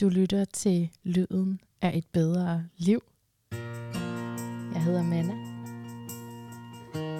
[0.00, 3.02] Du lytter til Lyden af et bedre liv.
[4.74, 5.34] Jeg hedder Manna.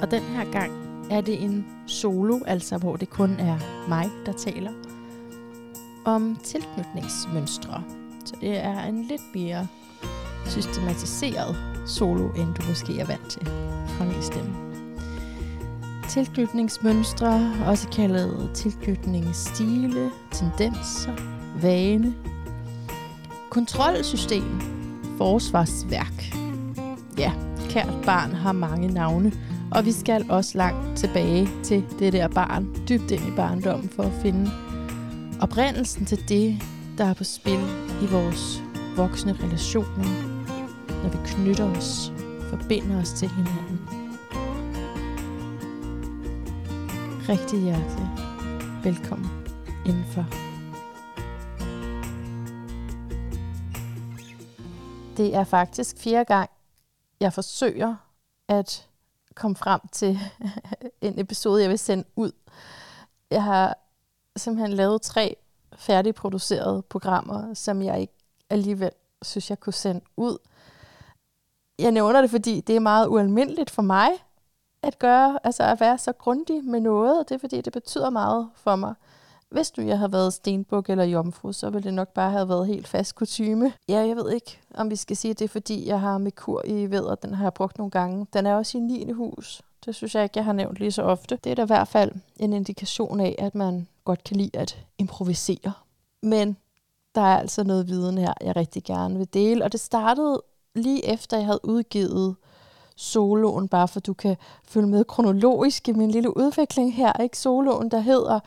[0.03, 0.73] Og den her gang
[1.11, 4.73] er det en solo, altså hvor det kun er mig, der taler,
[6.05, 7.85] om tilknytningsmønstre.
[8.25, 9.69] Så det er en lidt mere
[10.47, 11.57] systematiseret
[11.87, 13.47] solo, end du måske er vant til
[13.87, 14.55] fra min stemme.
[16.09, 21.17] Tilknytningsmønstre, også kaldet tilknytningsstile, tendenser,
[21.63, 22.15] vane,
[23.55, 24.61] kontrolsystem,
[25.19, 26.25] forsvarsværk.
[27.19, 27.33] Ja,
[27.71, 29.33] kært barn har mange navne,
[29.71, 34.03] og vi skal også langt tilbage til det der barn, dybt ind i barndommen, for
[34.03, 34.51] at finde
[35.41, 36.63] oprindelsen til det,
[36.99, 37.61] der er på spil
[38.03, 38.63] i vores
[38.97, 40.05] voksne relationer,
[41.03, 42.13] når vi knytter os,
[42.51, 43.81] forbinder os til hinanden.
[47.29, 48.09] Rigtig hjertelig
[48.85, 49.31] velkommen
[49.87, 50.44] indenfor.
[55.17, 56.51] Det er faktisk fjerde gang,
[57.21, 57.97] jeg forsøger
[58.49, 58.89] at
[59.35, 60.19] komme frem til
[61.01, 62.33] en episode, jeg vil sende ud.
[63.31, 63.79] Jeg har
[64.37, 65.37] simpelthen lavet tre
[65.77, 68.15] færdigproducerede programmer, som jeg ikke
[68.51, 68.91] alligevel
[69.23, 70.39] synes, jeg kunne sende ud.
[71.79, 74.11] Jeg nævner det, fordi det er meget ualmindeligt for mig
[74.83, 78.11] at gøre, altså at være så grundig med noget, og det er fordi, det betyder
[78.11, 78.95] meget for mig.
[79.51, 82.67] Hvis du jeg havde været stenbuk eller jomfru, så ville det nok bare have været
[82.67, 83.73] helt fast kutume.
[83.89, 86.63] Ja, jeg ved ikke, om vi skal sige, at det er fordi, jeg har Merkur
[86.67, 88.27] i ved, den har jeg brugt nogle gange.
[88.33, 89.11] Den er også i 9.
[89.11, 89.63] hus.
[89.85, 91.39] Det synes jeg ikke, jeg har nævnt lige så ofte.
[91.45, 94.79] Det er da i hvert fald en indikation af, at man godt kan lide at
[94.99, 95.73] improvisere.
[96.23, 96.57] Men
[97.15, 99.65] der er altså noget viden her, jeg rigtig gerne vil dele.
[99.65, 100.43] Og det startede
[100.75, 102.37] lige efter, jeg havde udgivet
[102.97, 107.13] soloen, bare for du kan følge med kronologisk i min lille udvikling her.
[107.23, 108.41] Ikke soloen, der hedder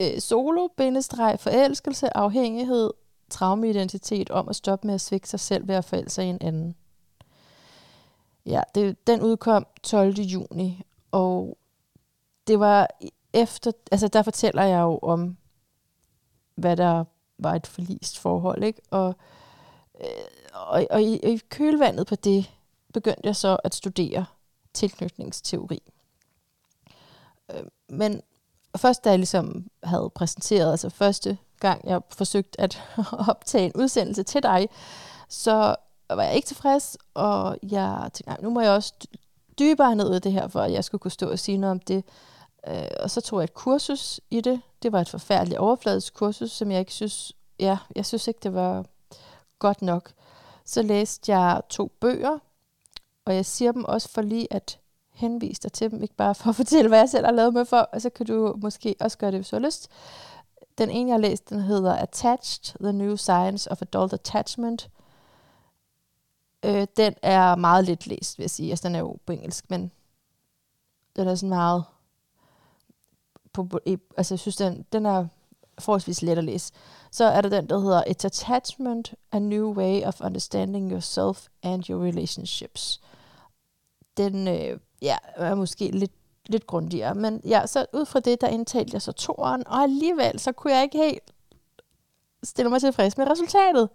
[0.00, 2.90] øh, solo, bindestreg, forelskelse, afhængighed,
[3.30, 6.38] traumeidentitet om at stoppe med at svigte sig selv ved at forelske sig i en
[6.40, 6.76] anden.
[8.46, 10.14] Ja, det, den udkom 12.
[10.14, 11.58] juni, og
[12.46, 12.88] det var
[13.32, 15.36] efter, altså der fortæller jeg jo om,
[16.54, 17.04] hvad der
[17.38, 18.80] var et forlist forhold, ikke?
[18.90, 19.14] Og,
[20.00, 20.06] øh,
[20.52, 22.50] og, og, i, og i kølvandet på det,
[22.94, 24.24] begyndte jeg så at studere
[24.74, 25.82] tilknytningsteori.
[27.50, 28.22] Øh, men
[28.76, 32.82] først da jeg ligesom havde præsenteret, altså første gang jeg forsøgte at
[33.28, 34.68] optage en udsendelse til dig,
[35.28, 35.76] så
[36.10, 38.94] var jeg ikke tilfreds, og jeg tænkte, nu må jeg også
[39.58, 41.80] dybere ned i det her, for at jeg skulle kunne stå og sige noget om
[41.80, 42.04] det.
[42.68, 44.60] Øh, og så tog jeg et kursus i det.
[44.82, 48.54] Det var et forfærdeligt overfladisk kursus, som jeg ikke synes, ja, jeg synes ikke, det
[48.54, 48.84] var
[49.58, 50.12] godt nok.
[50.64, 52.38] Så læste jeg to bøger,
[53.24, 54.79] og jeg siger dem også for lige at
[55.20, 57.64] henvise dig til dem, ikke bare for at fortælle, hvad jeg selv har lavet med
[57.64, 59.88] for, og så kan du måske også gøre det, hvis du har lyst.
[60.78, 64.90] Den ene, jeg har læst, den hedder Attached, The New Science of Adult Attachment.
[66.64, 68.70] Øh, den er meget lidt læst, vil jeg sige.
[68.70, 69.92] Altså, den er jo på engelsk, men
[71.16, 71.84] den er sådan meget...
[73.52, 73.68] På,
[74.16, 75.26] altså, jeg synes, den, den er
[75.78, 76.72] forholdsvis let at læse.
[77.10, 81.90] Så er der den, der hedder It's Attachment, A New Way of Understanding Yourself and
[81.90, 83.00] Your Relationships.
[84.16, 86.12] Den øh, ja, er måske lidt,
[86.46, 87.14] lidt grundigere.
[87.14, 90.74] Men ja, så ud fra det, der indtalte jeg så toeren, og alligevel så kunne
[90.74, 91.32] jeg ikke helt
[92.42, 93.88] stille mig tilfreds med resultatet.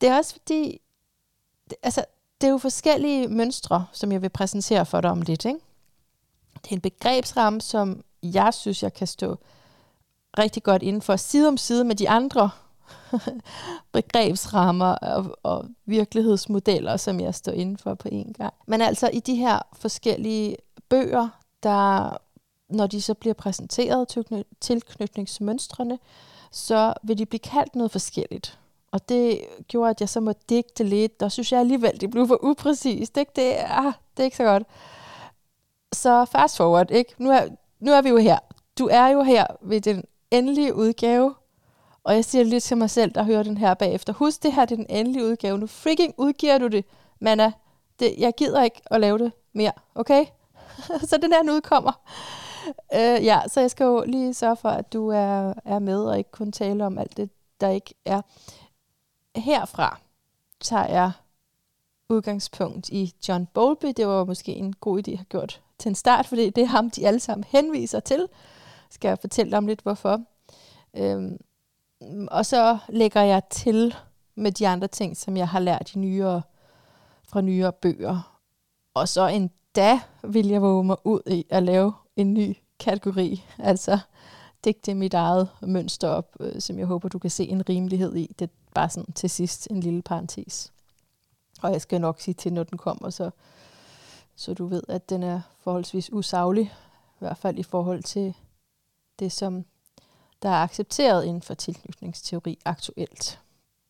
[0.00, 0.80] Det er også fordi,
[1.70, 2.04] det, altså,
[2.40, 5.44] det er jo forskellige mønstre, som jeg vil præsentere for dig om lidt.
[5.44, 5.60] Ikke?
[6.54, 9.36] Det er en begrebsramme, som jeg synes, jeg kan stå
[10.38, 12.50] rigtig godt inden for side om side med de andre
[13.92, 18.54] begrebsrammer og, og virkelighedsmodeller, som jeg står inden for på en gang.
[18.66, 20.56] Men altså i de her forskellige
[20.88, 21.28] bøger,
[21.62, 22.16] der
[22.68, 24.08] når de så bliver præsenteret,
[24.60, 25.98] tilknytningsmønstrene,
[26.50, 28.58] så vil de blive kaldt noget forskelligt.
[28.92, 32.26] Og det gjorde, at jeg så må digte lidt, og synes jeg alligevel, det blev
[32.26, 33.16] for upræcist.
[33.16, 33.32] Ikke?
[33.36, 34.62] Det, ah, det er ikke så godt.
[35.92, 37.14] Så fast forward, ikke?
[37.18, 37.42] Nu er,
[37.80, 38.38] nu er vi jo her.
[38.78, 41.34] Du er jo her ved den endelige udgave
[42.06, 44.12] og jeg siger lidt til mig selv, der hører den her bagefter.
[44.12, 45.58] Husk, det her det er den endelige udgave.
[45.58, 46.84] Nu freaking udgiver du det,
[47.20, 47.52] Manna.
[47.98, 50.24] Det, jeg gider ikke at lave det mere, okay?
[51.08, 51.92] så den her nu udkommer.
[52.94, 56.18] Øh, ja, så jeg skal jo lige sørge for, at du er, er med, og
[56.18, 57.30] ikke kun tale om alt det,
[57.60, 58.22] der ikke er.
[59.36, 60.00] Herfra
[60.60, 61.12] tager jeg
[62.08, 63.92] udgangspunkt i John Bowlby.
[63.96, 66.66] Det var måske en god idé at have gjort til en start, fordi det er
[66.66, 68.26] ham, de alle sammen henviser til.
[68.90, 70.20] Skal jeg fortælle dig om lidt, hvorfor.
[70.96, 71.38] Øhm,
[72.30, 73.94] og så lægger jeg til
[74.34, 76.42] med de andre ting, som jeg har lært i nyere,
[77.28, 78.38] fra nyere bøger.
[78.94, 83.44] Og så endda vil jeg våge mig ud i at lave en ny kategori.
[83.58, 83.98] Altså
[84.64, 88.34] digte mit eget mønster op, øh, som jeg håber, du kan se en rimelighed i.
[88.38, 90.72] Det er bare sådan til sidst en lille parentes.
[91.62, 93.30] Og jeg skal nok sige til, når den kommer, så,
[94.36, 96.64] så du ved, at den er forholdsvis usaglig,
[97.14, 98.34] i hvert fald i forhold til
[99.18, 99.64] det, som
[100.42, 103.40] der er accepteret inden for tilknytningsteori aktuelt.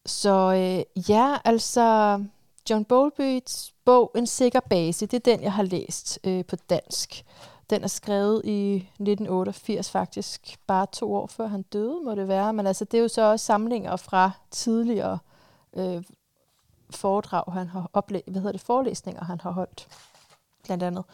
[0.06, 2.24] Så øh, ja, altså
[2.70, 7.24] John Bowlby's bog En sikker base, det er den, jeg har læst øh, på dansk.
[7.70, 12.52] Den er skrevet i 1988 faktisk, bare to år før han døde, må det være.
[12.52, 15.18] Men altså, det er jo så også samlinger fra tidligere
[15.76, 16.02] øh,
[16.90, 19.88] foredrag, han har oplæ- hvad hedder det, forelæsninger, han har holdt,
[20.64, 21.04] blandt andet.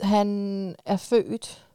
[0.00, 1.66] Han er født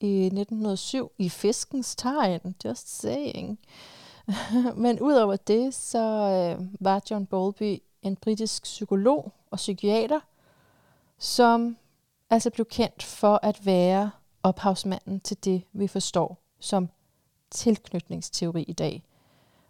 [0.00, 3.58] i 1907 i fiskens tegn, just saying.
[4.76, 5.98] Men udover det, så
[6.58, 10.20] øh, var John Bowlby en britisk psykolog og psykiater,
[11.18, 11.76] som
[12.30, 14.10] altså blev kendt for at være
[14.42, 16.88] ophavsmanden til det, vi forstår som
[17.50, 19.02] tilknytningsteori i dag.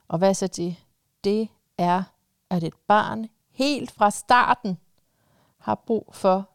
[0.08, 0.76] Og hvad så det?
[1.24, 1.48] Det
[1.78, 2.02] er,
[2.50, 4.78] at et barn helt fra starten
[5.58, 6.48] har brug for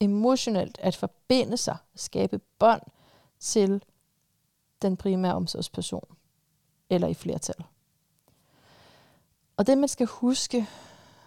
[0.00, 2.82] emotionelt at forbinde sig, skabe bånd
[3.40, 3.84] til
[4.82, 6.16] den primære omsorgsperson,
[6.90, 7.64] eller i flertal.
[9.56, 10.66] Og det, man skal huske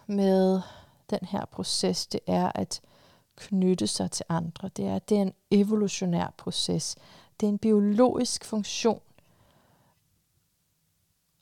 [0.06, 0.60] med
[1.10, 2.80] den her proces, det er at
[3.36, 4.68] knytte sig til andre.
[4.68, 6.96] Det er, det er en evolutionær proces.
[7.40, 9.00] Det er en biologisk funktion,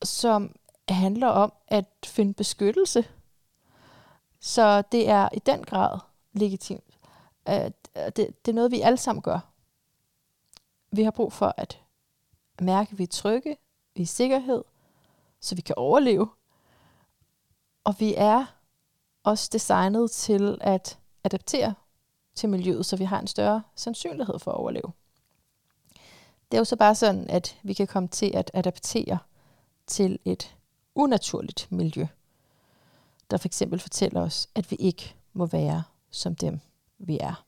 [0.02, 0.56] som
[0.88, 3.04] handler om at finde beskyttelse.
[4.40, 5.98] Så det er i den grad
[6.32, 6.87] legitimt.
[7.48, 9.38] Det, det er noget, vi alle sammen gør.
[10.90, 11.82] Vi har brug for at
[12.60, 13.56] mærke, at vi er trygge,
[13.94, 14.64] vi er i sikkerhed,
[15.40, 16.28] så vi kan overleve.
[17.84, 18.46] Og vi er
[19.22, 21.74] også designet til at adaptere
[22.34, 24.92] til miljøet, så vi har en større sandsynlighed for at overleve.
[26.50, 29.18] Det er jo så bare sådan, at vi kan komme til at adaptere
[29.86, 30.56] til et
[30.94, 32.06] unaturligt miljø,
[33.30, 36.60] der for eksempel fortæller os, at vi ikke må være som dem,
[36.98, 37.44] vi er.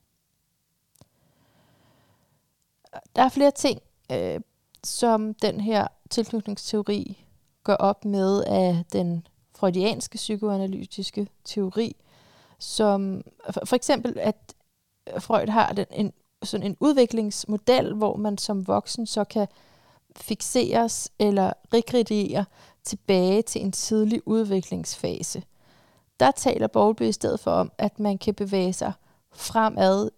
[3.16, 3.80] Der er flere ting,
[4.12, 4.40] øh,
[4.84, 7.24] som den her tilknytningsteori
[7.64, 11.96] går op med af den freudianske psykoanalytiske teori,
[12.58, 13.22] som
[13.64, 14.54] for eksempel, at
[15.18, 16.12] Freud har den, en,
[16.42, 19.48] sådan en udviklingsmodel, hvor man som voksen så kan
[20.16, 22.44] fixeres eller regrediere
[22.84, 25.42] tilbage til en tidlig udviklingsfase.
[26.20, 28.92] Der taler Bowlby i stedet for om, at man kan bevæge sig
[29.32, 30.10] fremad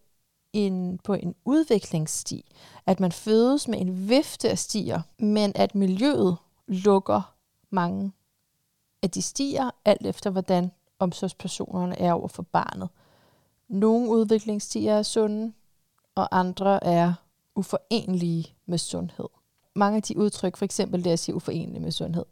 [0.52, 2.52] en, på en udviklingssti.
[2.86, 6.36] At man fødes med en vifte af stier, men at miljøet
[6.66, 7.34] lukker
[7.70, 8.12] mange
[9.02, 12.88] af de stier, alt efter hvordan omsorgspersonerne er over for barnet.
[13.68, 15.52] Nogle udviklingsstier er sunde,
[16.14, 17.14] og andre er
[17.54, 19.28] uforenlige med sundhed.
[19.74, 22.24] Mange af de udtryk, for eksempel det at sige uforenelige med sundhed,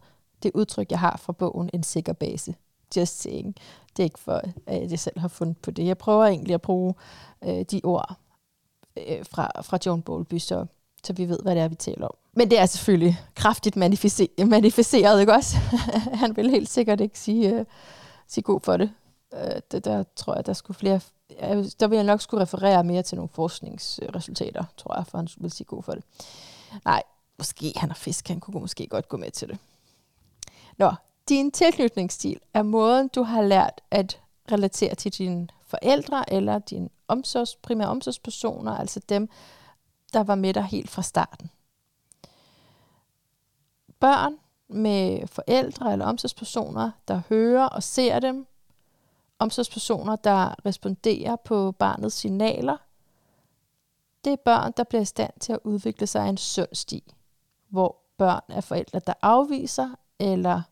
[0.42, 2.54] det udtryk, jeg har fra bogen En sikker base.
[2.96, 3.54] Just saying.
[3.96, 5.86] Det er ikke for, at jeg selv har fundet på det.
[5.86, 6.94] Jeg prøver egentlig at bruge
[7.44, 8.16] øh, de ord
[8.96, 10.66] øh, fra, fra John Bowlby, så,
[11.04, 12.14] så vi ved, hvad det er, vi taler om.
[12.32, 15.56] Men det er selvfølgelig kraftigt manifesteret, ikke også?
[16.22, 17.64] Han vil helt sikkert ikke sige, øh,
[18.26, 18.90] sige god for det.
[19.34, 19.84] Øh, det.
[19.84, 21.00] Der tror jeg, der skulle flere...
[21.80, 25.50] Der vil jeg nok skulle referere mere til nogle forskningsresultater, tror jeg, for han vil
[25.50, 26.04] sige god for det.
[26.84, 27.02] Nej,
[27.38, 29.58] måske han er fisk, han kunne måske godt gå med til det.
[30.78, 30.92] Nå,
[31.30, 34.20] din tilknytningsstil er måden, du har lært at
[34.52, 39.28] relatere til dine forældre eller dine omsorgs, primære omsorgspersoner, altså dem,
[40.12, 41.50] der var med dig helt fra starten.
[44.00, 44.36] Børn
[44.68, 48.46] med forældre eller omsorgspersoner, der hører og ser dem,
[49.38, 52.76] omsorgspersoner, der responderer på barnets signaler,
[54.24, 57.14] det er børn, der bliver i stand til at udvikle sig en sund sti,
[57.68, 60.62] hvor børn af forældre, der afviser eller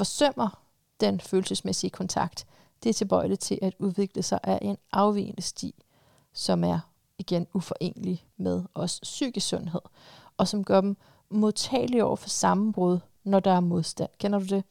[0.00, 0.62] forsømmer
[1.00, 2.46] den følelsesmæssige kontakt,
[2.82, 5.74] det er tilbøjeligt til at udvikle sig af en afvigende sti,
[6.32, 6.80] som er
[7.18, 9.80] igen uforenelig med os psykisk sundhed,
[10.36, 10.96] og som gør dem
[11.30, 14.10] modtagelige over for sammenbrud, når der er modstand.
[14.18, 14.64] Kender du det?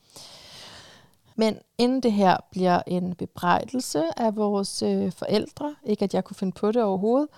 [1.36, 6.36] Men inden det her bliver en bebrejdelse af vores øh, forældre, ikke at jeg kunne
[6.36, 7.30] finde på det overhovedet,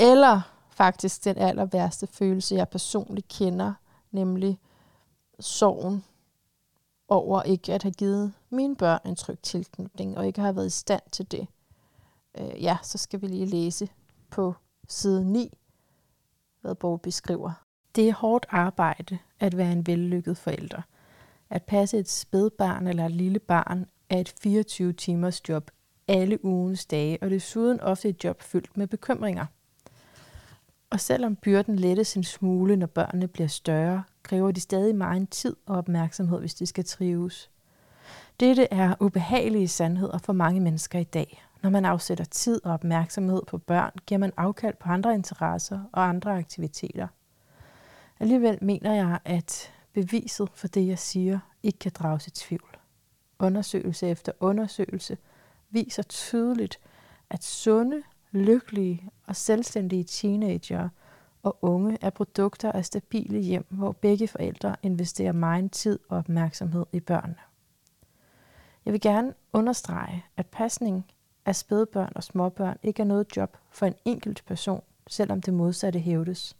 [0.00, 3.72] eller faktisk den aller værste følelse, jeg personligt kender,
[4.10, 4.58] nemlig
[5.40, 6.04] sorgen
[7.12, 10.70] over ikke at have givet mine børn en tryg tilknytning, og ikke have været i
[10.70, 11.46] stand til det.
[12.38, 13.88] Øh, ja, så skal vi lige læse
[14.30, 14.54] på
[14.88, 15.58] side 9,
[16.60, 17.52] hvad Borg beskriver.
[17.94, 20.82] Det er hårdt arbejde at være en vellykket forælder.
[21.50, 25.70] At passe et spædbarn eller et lille barn er et 24 timers job
[26.08, 29.46] alle ugens dage, og desuden ofte et job fyldt med bekymringer.
[30.92, 35.56] Og selvom byrden lettes en smule, når børnene bliver større, kræver de stadig meget tid
[35.66, 37.50] og opmærksomhed, hvis de skal trives.
[38.40, 41.44] Dette er ubehagelige sandheder for mange mennesker i dag.
[41.62, 46.08] Når man afsætter tid og opmærksomhed på børn, giver man afkald på andre interesser og
[46.08, 47.08] andre aktiviteter.
[48.20, 52.76] Alligevel mener jeg, at beviset for det, jeg siger, ikke kan drages i tvivl.
[53.38, 55.18] Undersøgelse efter undersøgelse
[55.70, 56.80] viser tydeligt,
[57.30, 60.88] at sunde, lykkelige og selvstændige teenager
[61.42, 66.86] og unge er produkter af stabile hjem, hvor begge forældre investerer meget tid og opmærksomhed
[66.92, 67.38] i børnene.
[68.84, 71.06] Jeg vil gerne understrege, at pasning
[71.46, 75.98] af spædbørn og småbørn ikke er noget job for en enkelt person, selvom det modsatte
[75.98, 76.56] hævdes.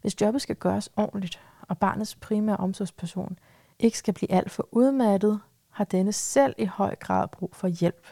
[0.00, 3.38] Hvis jobbet skal gøres ordentligt, og barnets primære omsorgsperson
[3.78, 8.06] ikke skal blive alt for udmattet, har denne selv i høj grad brug for hjælp.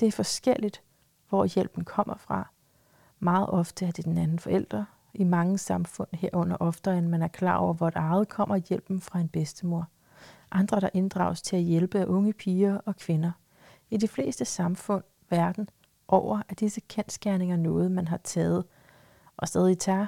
[0.00, 0.82] Det er forskelligt,
[1.28, 2.50] hvor hjælpen kommer fra.
[3.18, 4.84] Meget ofte er det den anden forælder.
[5.14, 9.00] I mange samfund herunder oftere, end man er klar over, hvor et eget kommer hjælpen
[9.00, 9.88] fra en bedstemor.
[10.50, 13.32] Andre, der inddrages til at hjælpe unge piger og kvinder.
[13.90, 15.68] I de fleste samfund verden
[16.08, 18.64] over, at disse kendskærninger noget, man har taget
[19.36, 20.06] og stadig tager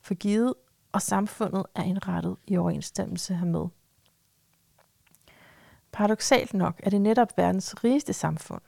[0.00, 0.54] for givet,
[0.92, 3.68] og samfundet er indrettet i overensstemmelse hermed.
[5.92, 8.62] Paradoxalt nok er det netop verdens rigeste samfund,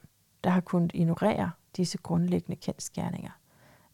[0.45, 3.31] der har kunnet ignorere disse grundlæggende kendskærninger.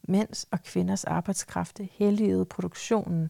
[0.03, 3.29] Mænds og kvinders arbejdskraft helligede produktionen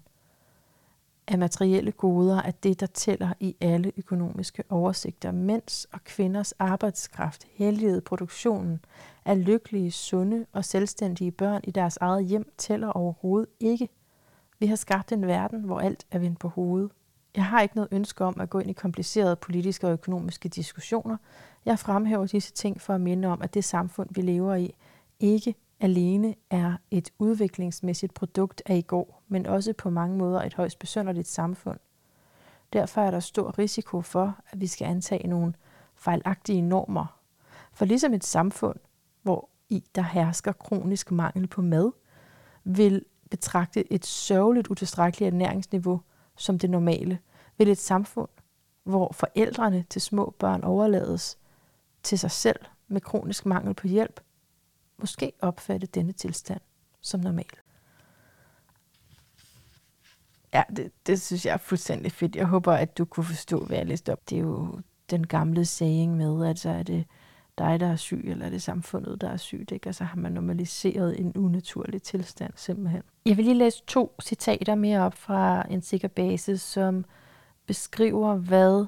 [1.27, 5.31] af materielle goder er det, der tæller i alle økonomiske oversigter.
[5.31, 8.79] Mænds og kvinders arbejdskraft helligede produktionen
[9.25, 13.89] af lykkelige, sunde og selvstændige børn i deres eget hjem tæller overhovedet ikke.
[14.59, 16.91] Vi har skabt en verden, hvor alt er vendt på hovedet.
[17.35, 21.17] Jeg har ikke noget ønske om at gå ind i komplicerede politiske og økonomiske diskussioner.
[21.65, 24.75] Jeg fremhæver disse ting for at minde om, at det samfund, vi lever i,
[25.19, 30.53] ikke alene er et udviklingsmæssigt produkt af i går, men også på mange måder et
[30.53, 31.79] højst besønderligt samfund.
[32.73, 35.53] Derfor er der stor risiko for, at vi skal antage nogle
[35.95, 37.19] fejlagtige normer.
[37.73, 38.79] For ligesom et samfund,
[39.23, 41.91] hvor i der hersker kronisk mangel på mad,
[42.63, 46.01] vil betragte et sørgeligt utilstrækkeligt ernæringsniveau
[46.37, 47.19] som det normale,
[47.57, 48.29] vil et samfund,
[48.83, 51.37] hvor forældrene til små børn overlades
[52.03, 54.21] til sig selv med kronisk mangel på hjælp,
[54.97, 56.61] måske opfatte denne tilstand
[57.01, 57.45] som normal.
[60.53, 62.35] Ja, det, det synes jeg er fuldstændig fedt.
[62.35, 64.29] Jeg håber, at du kunne forstå, hvad jeg læste op.
[64.29, 67.05] Det er jo den gamle saying med, at så er det
[67.57, 69.71] dig, der er syg, eller er det samfundet, der er sygt.
[69.71, 69.93] Ikke?
[69.93, 73.01] så har man normaliseret en unaturlig tilstand simpelthen.
[73.25, 77.05] Jeg vil lige læse to citater mere op fra en sikker basis, som
[77.65, 78.85] beskriver, hvad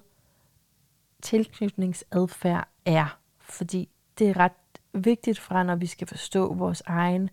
[1.22, 3.20] tilknytningsadfærd er.
[3.40, 4.52] Fordi det er ret
[4.94, 7.30] vigtigt fra, når vi skal forstå vores egen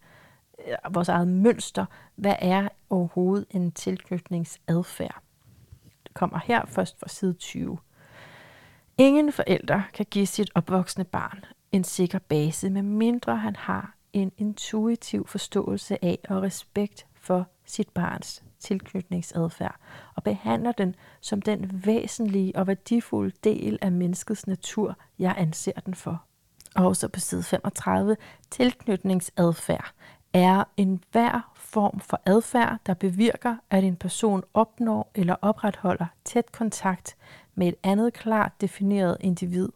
[0.68, 1.86] øh, vores eget mønster.
[2.16, 5.22] Hvad er overhovedet en tilknytningsadfærd?
[6.02, 7.78] Det kommer her først fra side 20.
[8.98, 14.32] Ingen forælder kan give sit opvoksende barn en sikker base, med mindre han har en
[14.36, 19.76] intuitiv forståelse af og respekt for sit barns tilknytningsadfærd
[20.14, 25.94] og behandler den som den væsentlige og værdifulde del af menneskets natur, jeg anser den
[25.94, 26.22] for.
[26.76, 28.16] Og så på side 35,
[28.50, 29.92] tilknytningsadfærd
[30.32, 36.52] er en hver form for adfærd, der bevirker, at en person opnår eller opretholder tæt
[36.52, 37.16] kontakt
[37.54, 39.68] med et andet klart defineret individ,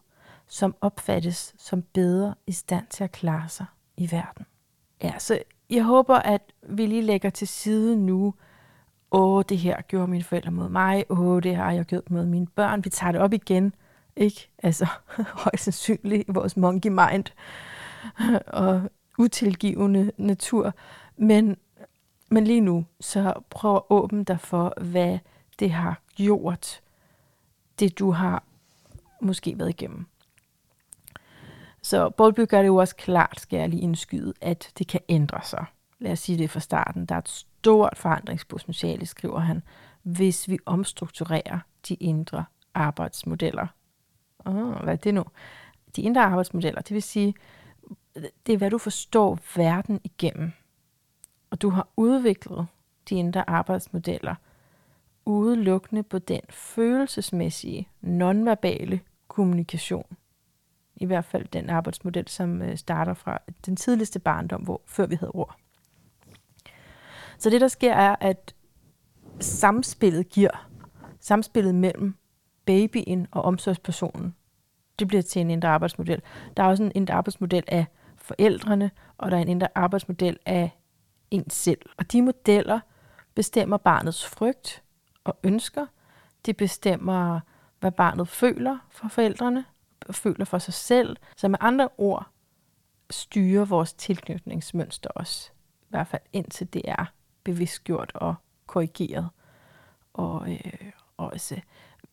[0.49, 4.47] som opfattes som bedre i stand til at klare sig i verden.
[5.03, 5.39] Ja, så
[5.73, 8.35] jeg håber, at vi lige lægger til side nu,
[9.11, 12.47] åh, det her gjorde mine forældre mod mig, åh, det har jeg gjort mod mine
[12.47, 12.85] børn.
[12.85, 13.75] Vi tager det op igen,
[14.17, 14.51] ikke?
[14.63, 14.87] Altså,
[15.45, 17.25] højst sandsynligt i vores monkey mind
[18.47, 18.83] og
[19.19, 20.75] utilgivende natur.
[21.17, 21.57] Men,
[22.29, 25.19] men lige nu, så prøv at åbne dig for, hvad
[25.59, 26.81] det har gjort,
[27.79, 28.43] det du har
[29.21, 30.07] måske været igennem.
[31.83, 35.41] Så Bowlby gør det jo også klart, skal jeg lige indskyde, at det kan ændre
[35.45, 35.65] sig.
[35.99, 37.07] Lad os sige det fra starten.
[37.07, 39.63] Der er et stort forandringspotentiale, skriver han,
[40.03, 41.59] hvis vi omstrukturerer
[41.89, 43.67] de indre arbejdsmodeller.
[44.45, 45.25] Oh, hvad er det nu?
[45.97, 47.35] De indre arbejdsmodeller, det vil sige,
[48.47, 50.53] det er, hvad du forstår verden igennem.
[51.51, 52.67] Og du har udviklet
[53.09, 54.35] de indre arbejdsmodeller
[55.25, 60.17] udelukkende på den følelsesmæssige, nonverbale kommunikation.
[61.03, 65.15] I hvert fald den arbejdsmodel, som øh, starter fra den tidligste barndom, hvor, før vi
[65.15, 65.57] havde ord.
[67.39, 68.55] Så det, der sker, er, at
[69.41, 70.69] samspillet giver,
[71.21, 72.15] samspillet mellem
[72.67, 74.35] babyen og omsorgspersonen,
[74.99, 76.23] det bliver til en indre arbejdsmodel.
[76.57, 80.71] Der er også en indre arbejdsmodel af forældrene, og der er en indre arbejdsmodel af
[81.31, 81.81] en selv.
[81.99, 82.81] Og de modeller
[83.35, 84.83] bestemmer barnets frygt
[85.25, 85.87] og ønsker.
[86.47, 87.41] De bestemmer,
[87.81, 89.65] hvad barnet føler for forældrene,
[90.09, 91.17] og føler for sig selv.
[91.37, 92.27] Så med andre ord
[93.11, 95.51] styrer vores tilknytningsmønster også.
[95.83, 97.05] I hvert fald indtil det er
[97.45, 98.35] bevidstgjort og
[98.67, 99.29] korrigeret.
[100.13, 101.61] Og, øh, også,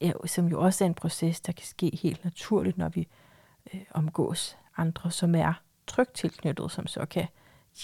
[0.01, 3.07] ja, som jo også er en proces, der kan ske helt naturligt, når vi
[3.73, 5.53] øh, omgås andre, som er
[5.87, 7.27] trygt tilknyttet, som så kan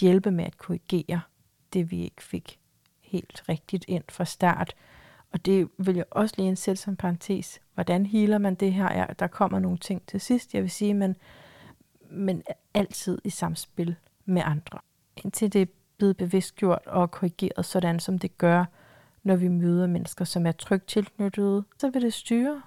[0.00, 1.20] hjælpe med at korrigere
[1.72, 2.58] det, vi ikke fik
[3.00, 4.74] helt rigtigt ind fra start.
[5.36, 7.60] Og det vil jeg også lige indsætte som parentes.
[7.74, 8.92] Hvordan healer man det her?
[8.92, 11.16] Ja, der kommer nogle ting til sidst, jeg vil sige, men,
[12.10, 12.42] men
[12.74, 14.78] altid i samspil med andre.
[15.24, 15.66] Indtil det er
[15.98, 18.64] blevet bevidstgjort og korrigeret, sådan som det gør,
[19.22, 22.62] når vi møder mennesker, som er trygt tilknyttede, så vil det styre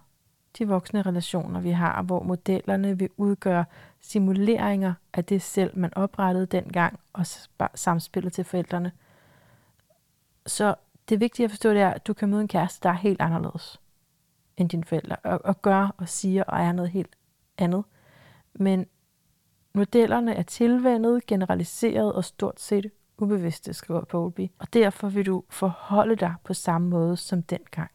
[0.57, 3.65] de voksne relationer, vi har, hvor modellerne vil udgøre
[4.01, 7.25] simuleringer af det selv, man oprettede dengang, og
[7.75, 8.91] samspillet til forældrene.
[10.45, 10.75] Så
[11.09, 13.21] det vigtige at forstå, det er, at du kan møde en kæreste, der er helt
[13.21, 13.81] anderledes
[14.57, 17.15] end dine forældre, og, og gør og siger og er noget helt
[17.57, 17.83] andet.
[18.53, 18.85] Men
[19.73, 24.51] modellerne er tilvænnet, generaliseret og stort set ubevidste, skriver Bowlby.
[24.59, 27.91] Og derfor vil du forholde dig på samme måde som dengang.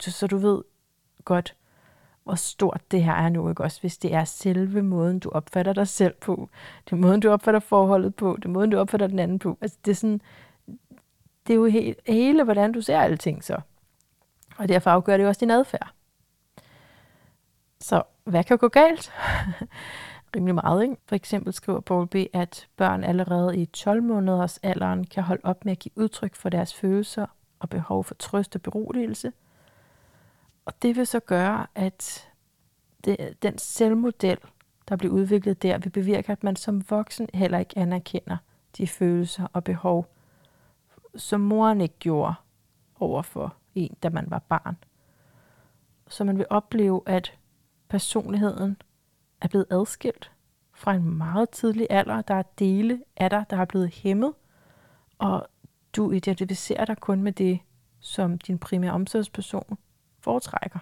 [0.00, 0.62] Så, så du ved
[1.24, 1.56] godt,
[2.24, 3.80] hvor stort det her er nu, ikke også?
[3.80, 6.48] Hvis det er selve måden, du opfatter dig selv på,
[6.84, 9.58] det er måden, du opfatter forholdet på, det er måden, du opfatter den anden på.
[9.60, 10.20] Altså, det er sådan,
[11.50, 13.60] det er jo he- hele, hvordan du ser alting så.
[14.56, 15.92] Og derfor afgør det jo også din adfærd.
[17.80, 19.12] Så hvad kan gå galt?
[20.36, 20.96] Rimelig meget, ikke?
[21.06, 25.64] For eksempel skriver Paul B., at børn allerede i 12 måneders alderen kan holde op
[25.64, 27.26] med at give udtryk for deres følelser
[27.58, 29.32] og behov for trøst og beroligelse.
[30.64, 32.28] Og det vil så gøre, at
[33.04, 34.38] det, den selvmodel,
[34.88, 38.36] der bliver udviklet der, vil bevirke, at man som voksen heller ikke anerkender
[38.76, 40.06] de følelser og behov,
[41.16, 42.34] som moren ikke gjorde
[43.00, 44.76] over for en, da man var barn.
[46.08, 47.38] Så man vil opleve, at
[47.88, 48.76] personligheden
[49.40, 50.32] er blevet adskilt
[50.72, 52.22] fra en meget tidlig alder.
[52.22, 54.34] Der er dele af dig, der er blevet hæmmet,
[55.18, 55.46] og
[55.96, 57.60] du identificerer dig kun med det,
[58.00, 59.78] som din primære omsorgsperson
[60.18, 60.78] foretrækker.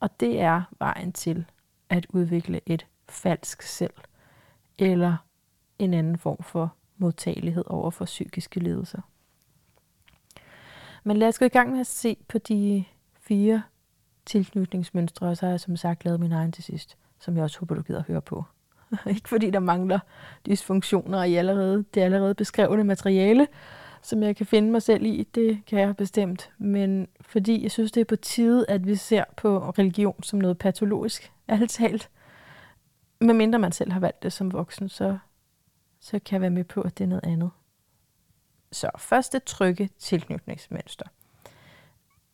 [0.00, 1.50] Og det er vejen til
[1.88, 3.94] at udvikle et falsk selv,
[4.78, 5.16] eller
[5.78, 9.00] en anden form for modtagelighed over for psykiske lidelser.
[11.04, 12.84] Men lad os gå i gang med at se på de
[13.20, 13.62] fire
[14.26, 17.58] tilknytningsmønstre, og så har jeg som sagt lavet min egen til sidst, som jeg også
[17.58, 18.44] håber, du gider at høre på.
[19.06, 19.98] Ikke fordi der mangler
[20.46, 23.46] dysfunktioner i allerede, det allerede beskrevne materiale,
[24.02, 26.50] som jeg kan finde mig selv i, det kan jeg bestemt.
[26.58, 30.58] Men fordi jeg synes, det er på tide, at vi ser på religion som noget
[30.58, 32.10] patologisk, alt talt.
[33.20, 35.18] Medmindre man selv har valgt det som voksen, så
[36.00, 37.50] så kan jeg være med på, at det er noget andet.
[38.72, 41.06] Så første trygge tilknytningsmønster.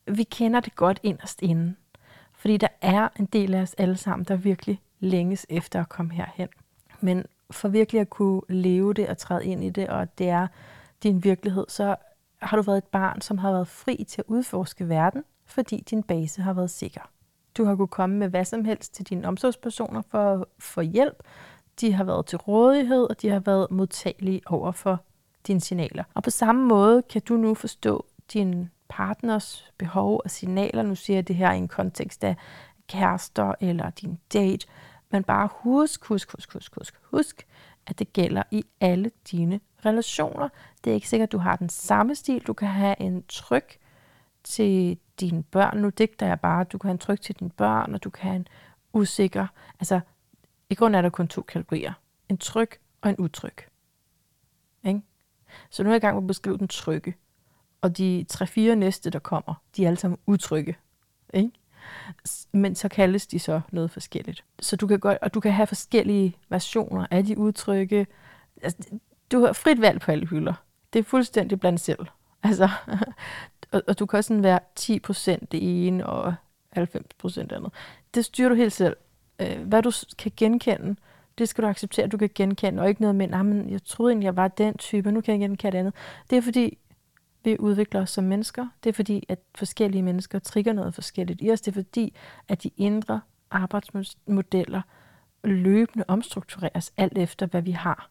[0.06, 1.76] Vi kender det godt inderst inden,
[2.32, 6.12] fordi der er en del af os alle sammen, der virkelig længes efter at komme
[6.12, 6.48] herhen.
[7.00, 10.46] Men for virkelig at kunne leve det og træde ind i det, og det er
[11.02, 11.96] din virkelighed, så
[12.42, 16.02] har du været et barn, som har været fri til at udforske verden, fordi din
[16.02, 17.10] base har været sikker.
[17.56, 21.22] Du har kunne komme med hvad som helst til dine omsorgspersoner for at få hjælp,
[21.80, 25.00] de har været til rådighed, og de har været modtagelige over for
[25.46, 26.04] dine signaler.
[26.14, 30.82] Og på samme måde kan du nu forstå din partners behov og signaler.
[30.82, 32.36] Nu siger jeg det her i en kontekst af
[32.88, 34.66] kærester eller din date.
[35.10, 37.46] Men bare husk, husk, husk, husk, husk, husk,
[37.86, 40.48] at det gælder i alle dine relationer.
[40.84, 42.42] Det er ikke sikkert, at du har den samme stil.
[42.46, 43.78] Du kan have en tryk
[44.44, 45.78] til dine børn.
[45.78, 48.22] Nu digter jeg bare, du kan have en tryk til dine børn, og du kan
[48.24, 48.48] have en
[48.92, 49.46] usikker.
[49.80, 50.00] Altså,
[50.70, 51.92] i grunden er der kun to kategorier.
[52.28, 53.56] En tryg og en utryg.
[54.84, 55.00] Ikke?
[55.70, 57.14] Så nu er jeg i gang med at beskrive den trygge.
[57.80, 60.76] Og de tre-fire næste, der kommer, de er alle sammen utrygge.
[61.34, 61.50] Ikke?
[62.52, 64.44] Men så kaldes de så noget forskelligt.
[64.60, 68.06] Så du kan godt, og du kan have forskellige versioner af de udtrykke.
[68.62, 68.98] Altså,
[69.32, 70.54] du har frit valg på alle hylder.
[70.92, 72.06] Det er fuldstændig blandt selv.
[72.46, 72.68] Altså,
[73.72, 76.34] og, og du kan også sådan være 10% det ene og
[76.76, 76.82] 90%
[77.22, 77.72] det andet.
[78.14, 78.96] Det styrer du helt selv
[79.38, 80.96] øh, hvad du kan genkende,
[81.38, 83.84] det skal du acceptere, at du kan genkende, og ikke noget med, at men jeg
[83.84, 85.94] troede egentlig, jeg var den type, nu kan jeg genkende andet.
[86.30, 86.78] Det er fordi,
[87.44, 88.66] vi udvikler os som mennesker.
[88.84, 91.60] Det er fordi, at forskellige mennesker trigger noget forskelligt i os.
[91.60, 92.14] Det er fordi,
[92.48, 93.20] at de indre
[93.50, 94.82] arbejdsmodeller
[95.44, 98.10] løbende omstruktureres alt efter, hvad vi har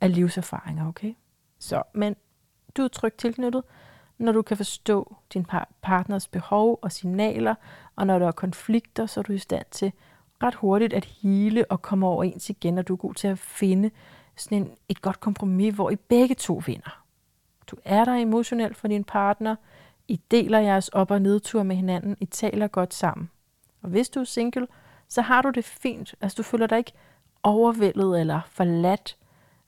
[0.00, 1.14] af livserfaringer, okay?
[1.58, 2.16] Så, men
[2.76, 3.62] du er trygt tilknyttet,
[4.18, 5.46] når du kan forstå din
[5.82, 7.54] partners behov og signaler,
[7.96, 9.92] og når der er konflikter, så er du i stand til
[10.42, 13.90] ret hurtigt at hele og komme overens igen, og du er god til at finde
[14.36, 17.04] sådan en, et godt kompromis, hvor I begge to vinder.
[17.66, 19.56] Du er der emotionelt for din partner,
[20.08, 23.30] I deler jeres op- og nedtur med hinanden, I taler godt sammen.
[23.82, 24.66] Og hvis du er single,
[25.08, 26.14] så har du det fint.
[26.20, 26.92] Altså du føler dig ikke
[27.42, 29.16] overvældet eller forladt.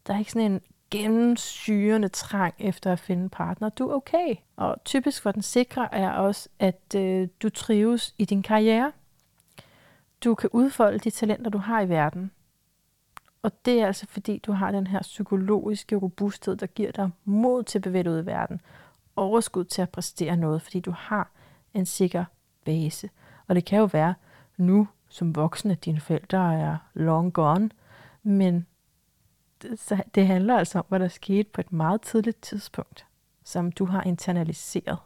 [0.06, 3.68] Der er ikke sådan en gennemsyrende trang efter at finde en partner.
[3.68, 4.34] Du er okay.
[4.56, 8.92] Og typisk for den sikre er også, at øh, du trives i din karriere.
[10.24, 12.30] Du kan udfolde de talenter, du har i verden.
[13.42, 17.62] Og det er altså fordi, du har den her psykologiske robusthed, der giver dig mod
[17.62, 18.60] til at bevæge ud i verden.
[19.16, 21.30] Overskud til at præstere noget, fordi du har
[21.74, 22.24] en sikker
[22.64, 23.10] base.
[23.46, 24.14] Og det kan jo være
[24.56, 27.70] nu som voksne, dine forældre er long gone,
[28.22, 28.66] men
[29.62, 33.06] det, det handler altså om, hvad der skete på et meget tidligt tidspunkt,
[33.44, 34.98] som du har internaliseret.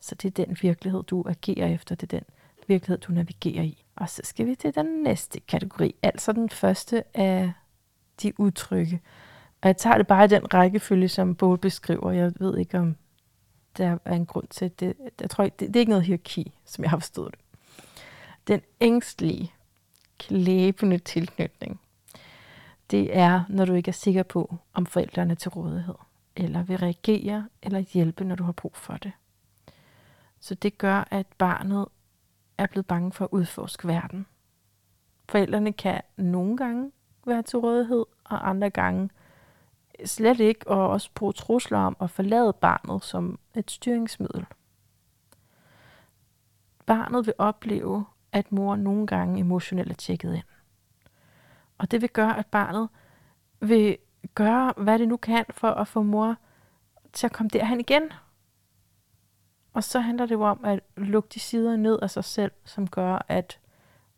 [0.00, 2.26] Så det er den virkelighed, du agerer efter, det er den
[2.68, 3.84] virkelighed, du navigerer i.
[3.96, 7.52] Og så skal vi til den næste kategori, altså den første af
[8.22, 9.00] de udtrykke.
[9.62, 12.10] Og jeg tager det bare i den rækkefølge, som Bål beskriver.
[12.10, 12.96] Jeg ved ikke, om
[13.76, 14.96] der er en grund til det.
[15.20, 17.40] Jeg tror, det, det er ikke noget hierarki, som jeg har forstået det.
[18.48, 19.52] Den ængstlige,
[20.18, 21.80] klæbende tilknytning,
[22.90, 25.94] det er, når du ikke er sikker på, om forældrene er til rådighed,
[26.36, 29.12] eller vil reagere eller hjælpe, når du har brug for det.
[30.40, 31.86] Så det gør, at barnet
[32.60, 34.26] er blevet bange for at udforske verden.
[35.28, 36.92] Forældrene kan nogle gange
[37.26, 39.10] være til rådighed, og andre gange
[40.04, 44.46] slet ikke, og også bruge trusler om at forlade barnet som et styringsmiddel.
[46.86, 50.44] Barnet vil opleve, at mor nogle gange emotionelt er tjekket ind.
[51.78, 52.88] Og det vil gøre, at barnet
[53.60, 53.98] vil
[54.34, 56.36] gøre, hvad det nu kan for at få mor
[57.12, 58.02] til at komme derhen igen.
[59.72, 62.88] Og så handler det jo om at lukke de sider ned af sig selv, som
[62.88, 63.58] gør, at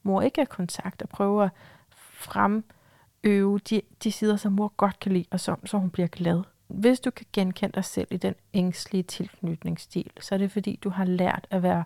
[0.02, 1.50] mor ikke er kontakt og prøver at
[1.94, 6.42] fremøve de, de sider, som mor godt kan lide, og så, så hun bliver glad.
[6.68, 10.90] Hvis du kan genkende dig selv i den ængstlige tilknytningsstil, så er det fordi, du
[10.90, 11.84] har lært at være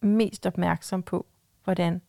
[0.00, 1.26] mest opmærksom på,
[1.64, 2.00] hvordan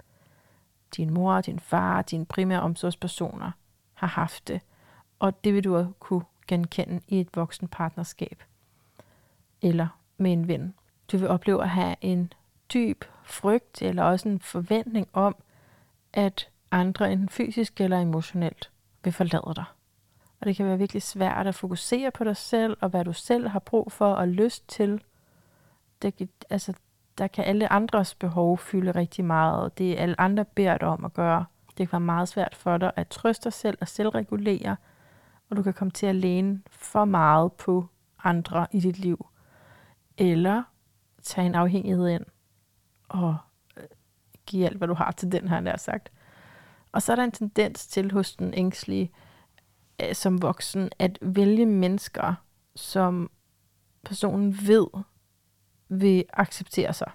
[0.98, 3.52] din mor, din far, dine primære omsorgspersoner
[3.94, 4.62] har haft det.
[5.20, 8.44] Og det vil du kunne genkende i et voksenpartnerskab
[9.62, 10.74] eller med en ven.
[11.12, 12.34] Du vil opleve at have en
[12.74, 15.36] dyb frygt eller også en forventning om,
[16.14, 18.72] at andre enten fysisk eller emotionelt
[19.04, 19.66] vil forlade dig.
[20.40, 23.48] Og det kan være virkelig svært at fokusere på dig selv og hvad du selv
[23.48, 25.02] har brug for og lyst til.
[26.02, 26.74] Det, altså,
[27.18, 30.88] der kan alle andres behov fylde rigtig meget, og det er alle andre beder dig
[30.88, 31.46] om at gøre.
[31.78, 34.76] Det kan være meget svært for dig at trøste dig selv og selvregulere,
[35.50, 37.88] og du kan komme til at læne for meget på
[38.24, 39.26] andre i dit liv.
[40.18, 40.64] Eller
[41.24, 42.26] tage en afhængighed ind
[43.10, 43.38] og
[43.78, 43.84] øh,
[44.46, 46.12] give alt, hvad du har til den her, nær sagt.
[46.92, 49.12] Og så er der en tendens til hos den ængstlige
[50.02, 52.34] øh, som voksen at vælge mennesker,
[52.76, 53.32] som
[54.04, 54.88] personen ved
[55.90, 57.12] vil acceptere sig.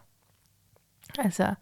[1.18, 1.54] Altså,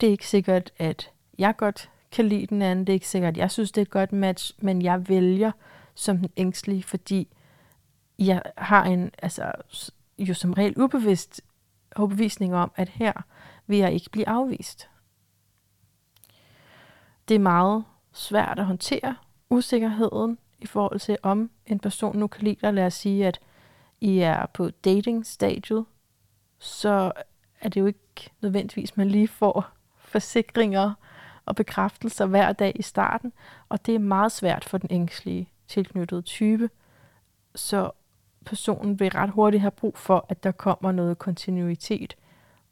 [0.00, 2.86] det er ikke sikkert, at jeg godt kan lide den anden.
[2.86, 5.52] Det er ikke sikkert, at jeg synes, det er et godt match, men jeg vælger
[5.94, 7.28] som den ængstlige, fordi
[8.18, 9.52] jeg har en, altså,
[10.18, 11.40] jo som regel ubevidst
[11.96, 13.12] overbevisning om, at her
[13.66, 14.90] vil jeg ikke blive afvist.
[17.28, 19.16] Det er meget svært at håndtere
[19.50, 22.74] usikkerheden i forhold til, om en person nu kan lide dig.
[22.74, 23.40] Lad os sige, at
[24.00, 25.84] i er på dating-stadiet,
[26.58, 27.12] så
[27.60, 30.94] er det jo ikke nødvendigvis, man lige får forsikringer
[31.44, 33.32] og bekræftelser hver dag i starten,
[33.68, 36.70] og det er meget svært for den ængstlige tilknyttede type.
[37.54, 37.90] Så
[38.48, 42.16] personen vil ret hurtigt have brug for, at der kommer noget kontinuitet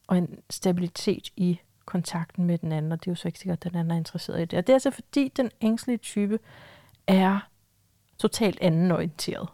[0.06, 3.66] og en stabilitet i kontakten med den anden, og det er jo så ikke sikkert,
[3.66, 4.58] at den anden er interesseret i det.
[4.58, 6.38] Og det er altså fordi, den ængstlige type
[7.06, 7.48] er
[8.18, 9.48] totalt andenorienteret.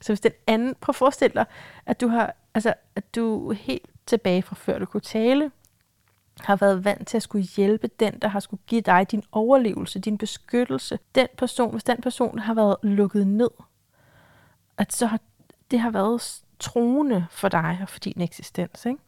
[0.00, 1.44] Så hvis den anden, prøv at forestille dig,
[1.86, 5.50] at du har, altså, at du helt tilbage fra før du kunne tale,
[6.40, 9.98] har været vant til at skulle hjælpe den, der har skulle give dig din overlevelse,
[9.98, 10.98] din beskyttelse.
[11.14, 13.50] Den person, hvis den person har været lukket ned,
[14.78, 15.20] at så har
[15.70, 19.00] det har været troende for dig og for din eksistens, ikke?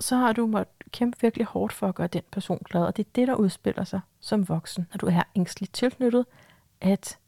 [0.00, 3.06] så har du måttet kæmpe virkelig hårdt for at gøre den person glad, og det
[3.06, 6.26] er det, der udspiller sig som voksen, når du er ængstligt tilknyttet,
[6.80, 7.18] at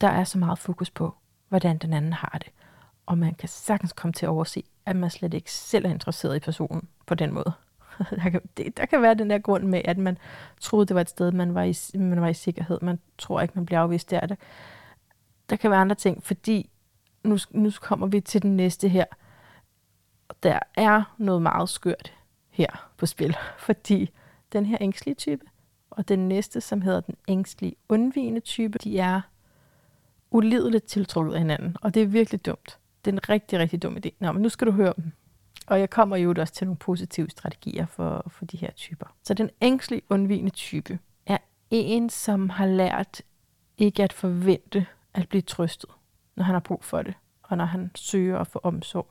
[0.00, 1.14] der er så meget fokus på,
[1.48, 2.52] hvordan den anden har det.
[3.06, 6.36] Og man kan sagtens komme til at overse, at man slet ikke selv er interesseret
[6.36, 7.52] i personen på den måde.
[8.10, 10.18] der, kan, det, der kan være den der grund med, at man
[10.60, 12.78] troede, det var et sted, man var i, man var i sikkerhed.
[12.82, 14.26] Man tror ikke, man bliver afvist der.
[14.26, 14.38] Det.
[15.50, 16.70] Der kan være andre ting, fordi
[17.24, 19.04] nu, nu kommer vi til den næste her.
[20.42, 22.14] Der er noget meget skørt
[22.50, 23.36] her på spil,
[23.66, 24.10] fordi
[24.52, 25.44] den her ængstlige type
[25.90, 29.20] Og den næste, som hedder den ængstlige undvigende type, de er
[30.30, 31.76] ulideligt tiltrukket af hinanden.
[31.82, 32.78] Og det er virkelig dumt.
[33.04, 34.10] Det er en rigtig, rigtig dum idé.
[34.18, 35.12] Nå, men nu skal du høre dem.
[35.66, 39.06] Og jeg kommer jo også til nogle positive strategier for, for de her typer.
[39.22, 41.38] Så den ængstlige undvigende type er
[41.70, 43.22] en, som har lært
[43.78, 45.90] ikke at forvente at blive trøstet,
[46.34, 49.10] når han har brug for det, og når han søger at få omsorg.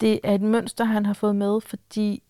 [0.00, 2.22] Det er et mønster, han har fået med, fordi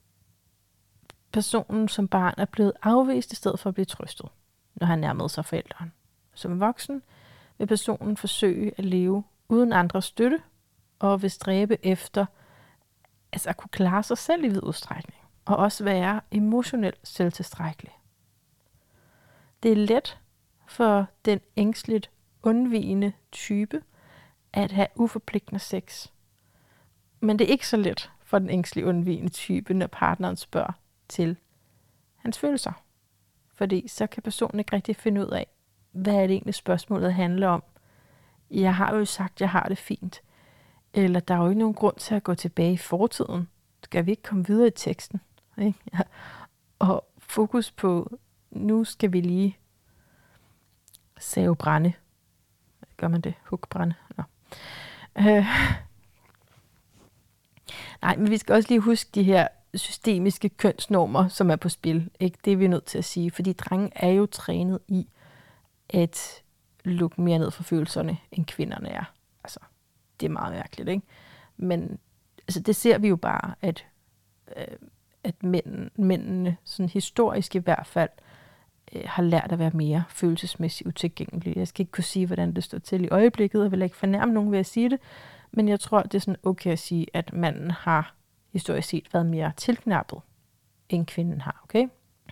[1.33, 4.29] personen som barn er blevet afvist i stedet for at blive trøstet,
[4.75, 5.91] når han nærmede sig forældrene.
[6.35, 7.03] Som voksen
[7.59, 10.43] vil personen forsøge at leve uden andres støtte,
[10.99, 12.27] og vil stræbe efter
[13.33, 17.99] altså at kunne klare sig selv i vid udstrækning, og også være emotionelt selvtilstrækkelig.
[19.63, 20.19] Det er let
[20.69, 22.11] for den ængstligt
[22.43, 23.83] undvigende type
[24.53, 26.07] at have uforpligtende sex.
[27.21, 30.73] Men det er ikke så let for den ængstligt undvigende type, når partneren spørger
[31.09, 31.37] til
[32.17, 32.73] hans følelser.
[33.55, 35.47] Fordi så kan personen ikke rigtig finde ud af,
[35.91, 37.63] hvad er det egentlig spørgsmålet handler om.
[38.51, 40.23] Jeg har jo sagt, at jeg har det fint.
[40.95, 43.49] Eller der er jo ikke nogen grund til at gå tilbage i fortiden.
[43.85, 45.21] Skal vi ikke komme videre i teksten?
[45.59, 45.79] Ikke?
[45.93, 46.01] Ja.
[46.79, 48.19] Og fokus på,
[48.51, 49.58] nu skal vi lige
[51.21, 51.93] save brænde.
[52.97, 53.35] Gør man det?
[53.45, 53.95] Hugbrænde?
[54.17, 54.25] Nå.
[55.19, 55.47] Øh.
[58.03, 62.11] Nej, men vi skal også lige huske de her systemiske kønsnormer, som er på spil.
[62.21, 62.39] Ikke?
[62.45, 65.09] Det er vi nødt til at sige, fordi drenge er jo trænet i
[65.89, 66.43] at
[66.85, 69.05] lukke mere ned for følelserne, end kvinderne er.
[69.45, 69.61] Altså,
[70.21, 71.07] det er meget mærkeligt, ikke?
[71.57, 71.99] Men
[72.49, 73.87] altså, det ser vi jo bare, at,
[74.57, 74.77] øh,
[75.25, 78.28] at mænd, mændene, sådan historisk i hvert fald, øh,
[78.93, 81.57] Øh, har lært at være mere følelsesmæssigt utilgængelig.
[81.57, 84.33] Jeg skal ikke kunne sige, hvordan det står til i øjeblikket, og vil ikke fornærme
[84.33, 85.01] nogen ved at sige det,
[85.53, 88.15] men jeg tror, det er sådan okay at sige, at manden har
[88.53, 90.21] historisk set været mere tilknappet,
[90.89, 91.89] end kvinden har, okay?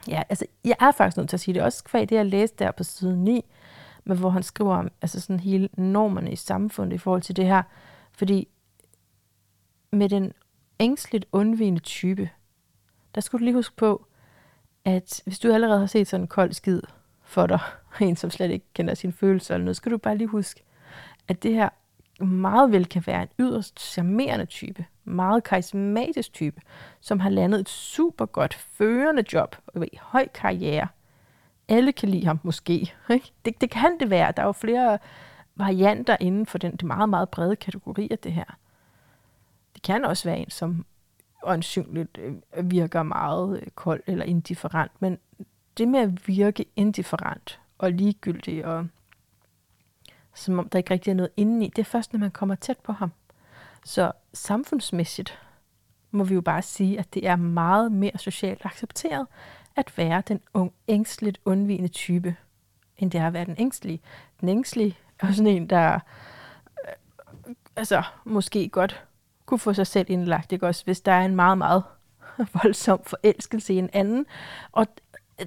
[0.09, 1.63] Ja, altså, jeg er faktisk nødt til at sige det.
[1.63, 3.45] Også kvæg det, jeg læste der på side 9,
[4.05, 7.47] men hvor han skriver om altså sådan hele normerne i samfundet i forhold til det
[7.47, 7.63] her.
[8.13, 8.49] Fordi
[9.93, 10.33] med den
[10.81, 12.31] ængstligt undvigende type,
[13.15, 14.06] der skulle du lige huske på,
[14.87, 16.83] at hvis du allerede har set sådan en kold skid
[17.23, 17.61] for dig,
[18.01, 20.63] en som slet ikke kender sine følelser eller noget, skal du bare lige huske,
[21.29, 21.69] at det her
[22.25, 26.61] meget vel kan være en yderst charmerende type, meget karismatisk type,
[27.01, 30.89] som har landet et super godt førende job og i høj karriere.
[31.69, 32.95] Alle kan lide ham måske.
[33.11, 33.33] Ikke?
[33.45, 34.33] Det, det kan det være.
[34.37, 34.99] Der er jo flere
[35.57, 38.59] varianter inden for den det meget, meget brede kategori af det her.
[39.75, 40.85] Det kan også være en, som
[41.47, 45.19] øjensynligt øh, virker meget øh, kold eller indifferent, men
[45.79, 48.87] det med at virke indifferent og ligegyldig og
[50.35, 51.69] som om der ikke rigtig er noget indeni.
[51.69, 53.13] Det er først, når man kommer tæt på ham.
[53.85, 55.39] Så samfundsmæssigt
[56.11, 59.27] må vi jo bare sige, at det er meget mere socialt accepteret
[59.77, 62.37] at være den ung, ængstligt undvigende type,
[62.99, 64.01] end det er at være den ængstlige.
[64.41, 69.05] Den ængstlige er sådan en, der øh, altså, måske godt
[69.47, 71.83] kunne få sig selv indlagt, ikke også, hvis der er en meget, meget
[72.63, 74.27] voldsom forelskelse i en anden,
[74.73, 74.87] og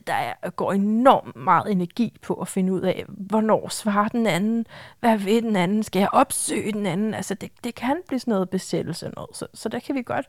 [0.07, 4.65] der går enormt meget energi på at finde ud af, hvornår svarer den anden,
[4.99, 7.13] hvad vil den anden, skal jeg opsøge den anden?
[7.13, 9.29] Altså det, det kan blive sådan noget besættelse noget.
[9.37, 10.25] Så, så der kan vi godt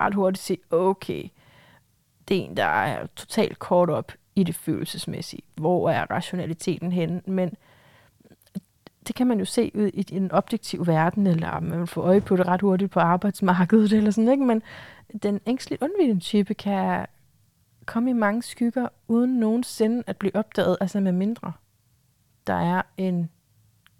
[0.00, 1.28] ret hurtigt sige, okay,
[2.28, 5.42] det er en, der er totalt kort op i det følelsesmæssige.
[5.54, 7.22] Hvor er rationaliteten henne?
[7.26, 7.54] Men
[9.06, 12.36] det kan man jo se ud i en objektiv verden, eller man får øje på
[12.36, 14.44] det ret hurtigt på arbejdsmarkedet, eller sådan, ikke?
[14.44, 14.62] Men
[15.22, 17.06] den ængstlige undvigende type kan,
[17.86, 21.52] komme i mange skygger, uden nogensinde at blive opdaget, altså med mindre
[22.46, 23.30] der er en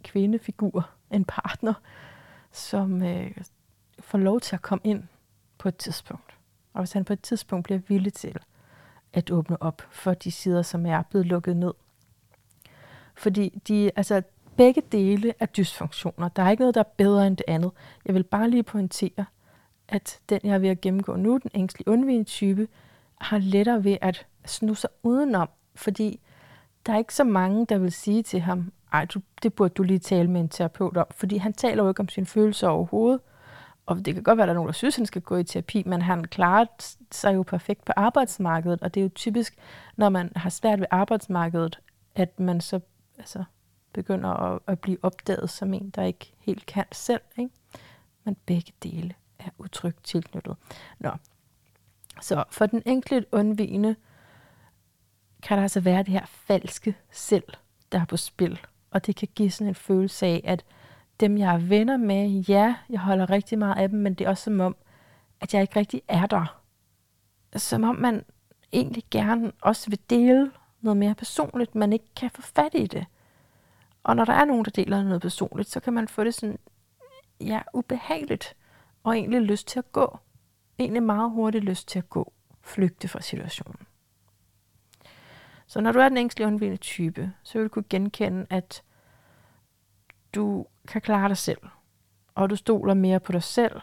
[0.04, 1.74] kvindefigur, en partner,
[2.52, 3.30] som øh,
[4.00, 5.02] får lov til at komme ind
[5.58, 6.36] på et tidspunkt.
[6.72, 8.36] Og hvis han på et tidspunkt bliver villig til
[9.12, 11.72] at åbne op for de sider, som er blevet lukket ned.
[13.14, 14.22] Fordi de, altså,
[14.56, 16.28] begge dele er dysfunktioner.
[16.28, 17.70] Der er ikke noget, der er bedre end det andet.
[18.06, 19.24] Jeg vil bare lige pointere,
[19.88, 22.68] at den, jeg er ved at gennemgå nu, den ængstlige undvigende type,
[23.20, 26.20] har lettere ved at snuse sig udenom, fordi
[26.86, 29.82] der er ikke så mange, der vil sige til ham, ej, du, det burde du
[29.82, 33.20] lige tale med en terapeut om, fordi han taler jo ikke om sine følelser overhovedet.
[33.86, 35.44] Og det kan godt være, at der er nogen, der synes, han skal gå i
[35.44, 36.64] terapi, men han klarer
[37.10, 39.56] sig jo perfekt på arbejdsmarkedet, og det er jo typisk,
[39.96, 41.80] når man har svært ved arbejdsmarkedet,
[42.14, 42.80] at man så
[43.18, 43.44] altså,
[43.92, 47.20] begynder at, at blive opdaget som en, der ikke helt kan selv.
[47.36, 47.50] Ikke?
[48.24, 50.56] Men begge dele er utrygt tilknyttet.
[50.98, 51.10] Nå,
[52.20, 53.96] så for den enkelte undvigende
[55.42, 57.44] kan der altså være det her falske selv,
[57.92, 58.60] der er på spil.
[58.90, 60.64] Og det kan give sådan en følelse af, at
[61.20, 64.28] dem, jeg er venner med, ja, jeg holder rigtig meget af dem, men det er
[64.28, 64.76] også som om,
[65.40, 66.60] at jeg ikke rigtig er der.
[67.56, 68.24] Som om man
[68.72, 73.06] egentlig gerne også vil dele noget mere personligt, man ikke kan få fat i det.
[74.02, 76.58] Og når der er nogen, der deler noget personligt, så kan man få det sådan,
[77.40, 78.56] ja, ubehageligt,
[79.02, 80.18] og egentlig lyst til at gå.
[80.78, 83.86] Egentlig meget hurtigt lyst til at gå, flygte fra situationen.
[85.66, 88.82] Så når du er den ængstlige undvigende type, så vil du kunne genkende, at
[90.34, 91.60] du kan klare dig selv,
[92.34, 93.80] og du stoler mere på dig selv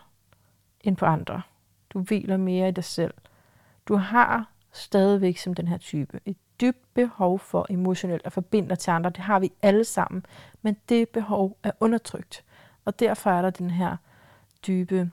[0.82, 1.42] end på andre.
[1.90, 3.14] Du hviler mere i dig selv.
[3.88, 8.80] Du har stadigvæk som den her type et dybt behov for emotionelt at forbinde dig
[8.80, 9.10] til andre.
[9.10, 10.26] Det har vi alle sammen,
[10.62, 12.44] men det behov er undertrykt.
[12.86, 13.98] Og derfor er der den her
[14.68, 15.12] dybe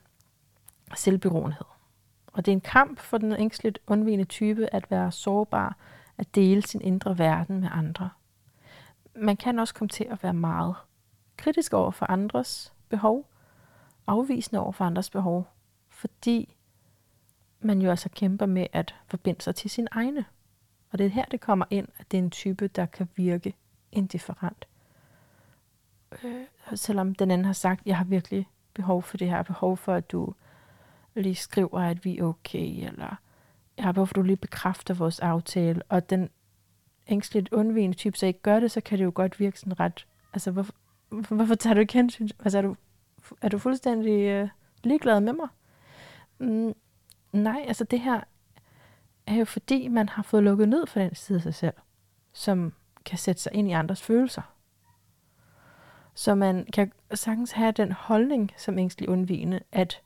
[0.95, 1.67] selvberoenhed.
[2.33, 5.77] Og det er en kamp for den ængstligt undvigende type at være sårbar,
[6.19, 8.11] at dele sin indre verden med andre.
[9.15, 10.75] Man kan også komme til at være meget
[11.37, 13.27] kritisk over for andres behov,
[14.07, 15.49] afvisende over for andres behov,
[15.89, 16.57] fordi
[17.61, 20.25] man jo altså kæmper med at forbinde sig til sin egne.
[20.91, 23.55] Og det er her, det kommer ind, at det er en type, der kan virke
[23.93, 24.69] indifferent.
[26.25, 26.45] Øh,
[26.75, 30.13] selvom den anden har sagt, jeg har virkelig behov for det her, behov for, at
[30.13, 30.35] du
[31.15, 33.17] lige skriver, at vi er okay, eller
[33.77, 36.31] jeg har behov for, at du lige bekræfter vores aftale, og den
[37.09, 40.07] ængstligt undvigende type så ikke gør det, så kan det jo godt virke sådan ret,
[40.33, 40.75] altså hvorfor,
[41.35, 42.29] hvorfor tager du ikke hensyn?
[42.39, 42.77] Altså er du,
[43.43, 44.49] er du fuldstændig øh,
[44.85, 45.49] ligeglad med mig?
[46.39, 46.75] Mm,
[47.33, 48.21] nej, altså det her
[49.27, 51.75] er jo fordi, man har fået lukket ned for den side af sig selv,
[52.33, 52.73] som
[53.05, 54.43] kan sætte sig ind i andres følelser.
[56.15, 60.01] Så man kan sagtens have den holdning som ængstelig undvigende, at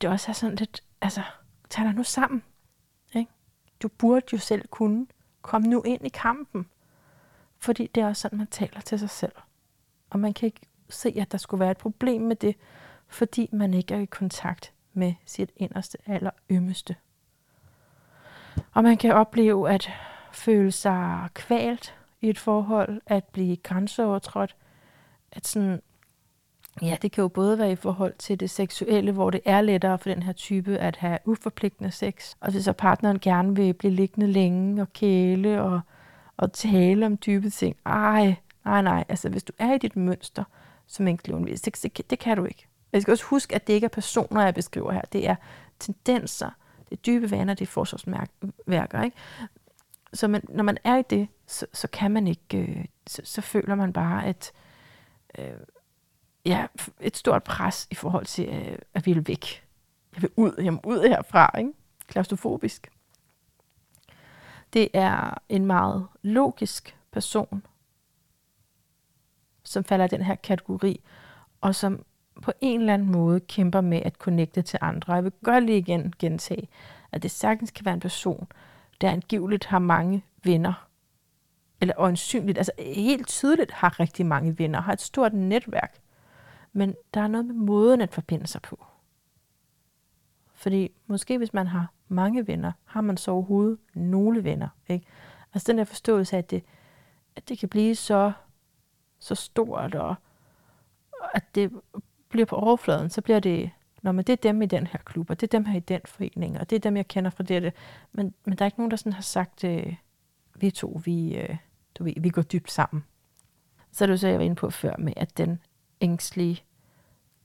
[0.00, 1.22] det også er sådan lidt, altså,
[1.70, 2.42] tag dig nu sammen.
[3.14, 3.30] Ikke?
[3.82, 5.06] Du burde jo selv kunne.
[5.42, 6.66] komme nu ind i kampen.
[7.58, 9.32] Fordi det er også sådan, man taler til sig selv.
[10.10, 12.56] Og man kan ikke se, at der skulle være et problem med det,
[13.08, 16.96] fordi man ikke er i kontakt med sit inderste aller ømmeste
[18.74, 19.90] og man kan opleve at
[20.32, 24.56] føle sig kvalt i et forhold, at blive grænseovertrådt,
[25.32, 25.80] at sådan,
[26.82, 29.98] ja, det kan jo både være i forhold til det seksuelle, hvor det er lettere
[29.98, 33.92] for den her type at have uforpligtende sex, og hvis så partneren gerne vil blive
[33.92, 35.80] liggende længe og kæle og,
[36.36, 38.34] og tale om dybe ting, ej,
[38.64, 40.44] nej, nej, altså hvis du er i dit mønster
[40.86, 42.66] som enkelt undvis, det, det, det kan du ikke.
[42.92, 45.34] Jeg skal også huske, at det ikke er personer, jeg beskriver her, det er
[45.78, 46.50] tendenser,
[46.90, 49.16] det er dybe vaner, det er forsvarsværker, ikke?
[50.12, 53.40] Så man, når man er i det, så, så kan man ikke, øh, så, så
[53.40, 54.52] føler man bare, at
[55.38, 55.60] øh,
[56.44, 56.66] ja,
[57.00, 59.66] et stort pres i forhold til øh, at ville væk.
[60.14, 61.72] Jeg vil ud, jeg må ud herfra, ikke?
[62.06, 62.90] Klaustrofobisk.
[64.72, 67.62] Det er en meget logisk person,
[69.62, 71.02] som falder i den her kategori,
[71.60, 72.04] og som
[72.42, 75.12] på en eller anden måde kæmper med at connecte til andre.
[75.12, 76.68] Jeg vil godt lige igen gentage,
[77.12, 78.46] at det sagtens kan være en person,
[79.00, 80.88] der angiveligt har mange venner,
[81.80, 85.98] eller øjensynligt, altså helt tydeligt har rigtig mange venner, har et stort netværk.
[86.72, 88.84] Men der er noget med måden at forbinde sig på.
[90.54, 94.68] Fordi måske hvis man har mange venner, har man så overhovedet nogle venner.
[94.88, 95.06] Ikke?
[95.54, 96.62] Altså den der forståelse af, at det,
[97.36, 98.32] at det kan blive så,
[99.18, 100.14] så stort, og
[101.34, 101.72] at det
[102.30, 103.70] bliver på overfladen, så bliver det,
[104.02, 105.80] når man det er dem i den her klub, og det er dem her i
[105.80, 107.72] den forening, og det er dem, jeg kender fra det.
[108.12, 109.94] Men, men der er ikke nogen, der sådan har sagt, øh,
[110.54, 111.56] vi to, vi, øh,
[111.94, 113.04] du ved, vi går dybt sammen.
[113.92, 115.58] Så er det jo så, jeg var inde på før med, at den
[116.00, 116.62] ængstlige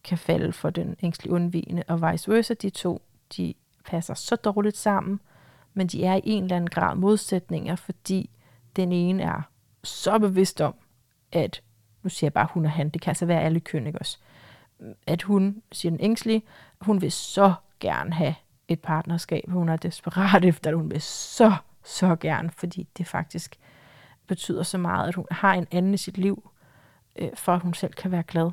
[0.03, 2.53] kan falde for den ængstlige undvigende, og vice versa.
[2.53, 3.01] De to,
[3.37, 3.53] de
[3.85, 5.19] passer så dårligt sammen,
[5.73, 8.29] men de er i en eller anden grad modsætninger, fordi
[8.75, 9.41] den ene er
[9.83, 10.75] så bevidst om,
[11.31, 11.61] at,
[12.03, 14.17] nu siger jeg bare hun og han, det kan altså være alle køn, ikke også?
[15.07, 16.43] At hun, siger den ængstlige,
[16.81, 18.35] hun vil så gerne have
[18.67, 19.43] et partnerskab.
[19.47, 20.79] Hun er desperat efter det.
[20.79, 23.59] Hun vil så, så gerne, fordi det faktisk
[24.27, 26.49] betyder så meget, at hun har en anden i sit liv,
[27.15, 28.51] øh, for at hun selv kan være glad.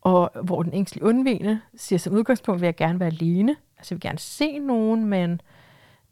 [0.00, 3.56] Og hvor den ængstlige undvigende siger, som udgangspunkt vil jeg gerne være alene.
[3.78, 5.40] Altså jeg vil gerne se nogen, men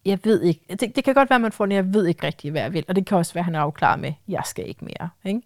[0.04, 0.60] jeg ved ikke.
[0.70, 2.72] Det, det kan godt være, at man får den, jeg ved ikke rigtig, hvad jeg
[2.72, 2.84] vil.
[2.88, 5.08] Og det kan også være, at han er afklaret med, jeg skal ikke mere.
[5.24, 5.42] Ikke?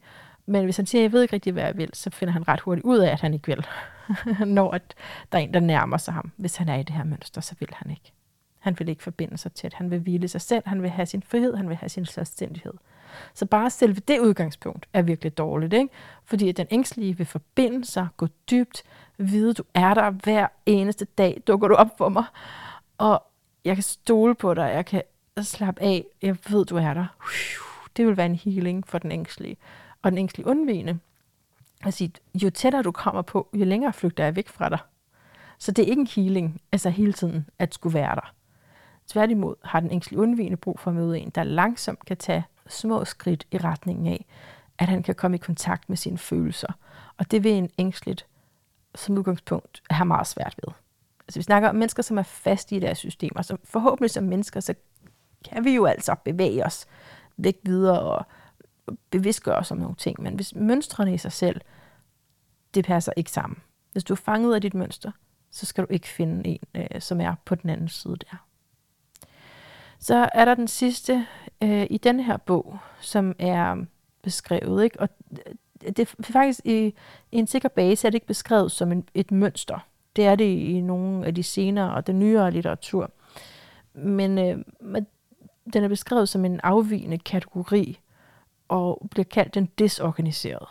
[0.53, 2.61] Men hvis han siger, jeg ved ikke rigtig, hvad jeg vil, så finder han ret
[2.61, 3.67] hurtigt ud af, at han ikke vil.
[4.57, 4.95] Når at
[5.33, 6.33] der er en, der nærmer sig ham.
[6.37, 8.13] Hvis han er i det her mønster, så vil han ikke.
[8.59, 10.63] Han vil ikke forbinde sig til, at han vil hvile sig selv.
[10.67, 11.57] Han vil have sin frihed.
[11.57, 12.73] Han vil have sin selvstændighed.
[13.35, 15.89] Så bare selve det udgangspunkt er virkelig dårligt, ikke?
[16.25, 18.83] Fordi at den ængstlige vil forbinde sig, gå dybt,
[19.19, 22.25] vide, du er der hver eneste dag, dukker du op for mig,
[22.99, 23.23] og
[23.65, 25.03] jeg kan stole på dig, jeg kan
[25.43, 27.07] slappe af, jeg ved, du er der.
[27.97, 29.57] Det vil være en healing for den ængstlige.
[30.03, 30.99] Og den ængstlige undvigende,
[31.83, 34.79] altså, jo tættere du kommer på, jo længere flygter jeg væk fra dig.
[35.59, 38.35] Så det er ikke en healing, altså hele tiden at skulle være der.
[39.07, 43.05] Tværtimod har den ængstlige undvigende brug for at møde en, der langsomt kan tage små
[43.05, 44.27] skridt i retningen af,
[44.79, 46.73] at han kan komme i kontakt med sine følelser.
[47.17, 48.27] Og det vil en ængstligt
[48.95, 50.75] som udgangspunkt have meget svært ved.
[51.27, 53.43] Altså vi snakker om mennesker, som er fast i deres systemer.
[53.43, 54.75] Så forhåbentlig som mennesker, så
[55.45, 56.87] kan vi jo altså bevæge os
[57.37, 58.27] væk videre og
[59.11, 60.23] bevidstgøre sig om nogle ting.
[60.23, 61.61] Men hvis mønstrene i sig selv,
[62.75, 63.59] det passer ikke sammen.
[63.93, 65.11] Hvis du er fanget af dit mønster,
[65.51, 68.47] så skal du ikke finde en, øh, som er på den anden side der.
[69.99, 71.27] Så er der den sidste
[71.63, 73.85] øh, i den her bog, som er
[74.23, 74.85] beskrevet.
[74.85, 75.01] Ikke?
[75.01, 75.55] Og øh,
[75.97, 76.87] det er faktisk i,
[77.33, 79.79] i en sikker base er det ikke beskrevet som en, et mønster.
[80.17, 83.11] Det er det i nogle af de senere og den nyere litteratur.
[83.95, 84.59] Men øh,
[85.73, 88.01] den er beskrevet som en afvigende kategori
[88.69, 90.67] og bliver kaldt den desorganiserede.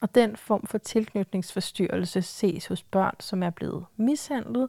[0.00, 4.68] Og den form for tilknytningsforstyrrelse ses hos børn, som er blevet mishandlet,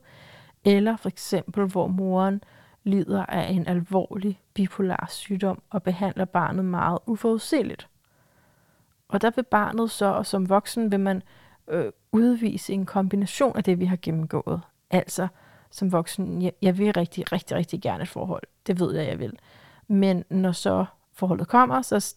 [0.66, 2.44] eller for eksempel hvor moren
[2.84, 7.88] lider af en alvorlig bipolar sygdom og behandler barnet meget uforudsigeligt.
[9.08, 11.24] Og der vil barnet så, og som voksen vil man
[11.68, 14.62] øh, udvise en kombination af det, vi har gennemgået.
[14.90, 15.28] Altså
[15.70, 18.44] som voksen, jeg, jeg vil rigtig, rigtig, rigtig gerne et forhold.
[18.68, 19.34] Det ved jeg, jeg vil.
[19.88, 22.16] Men når så forholdet kommer, så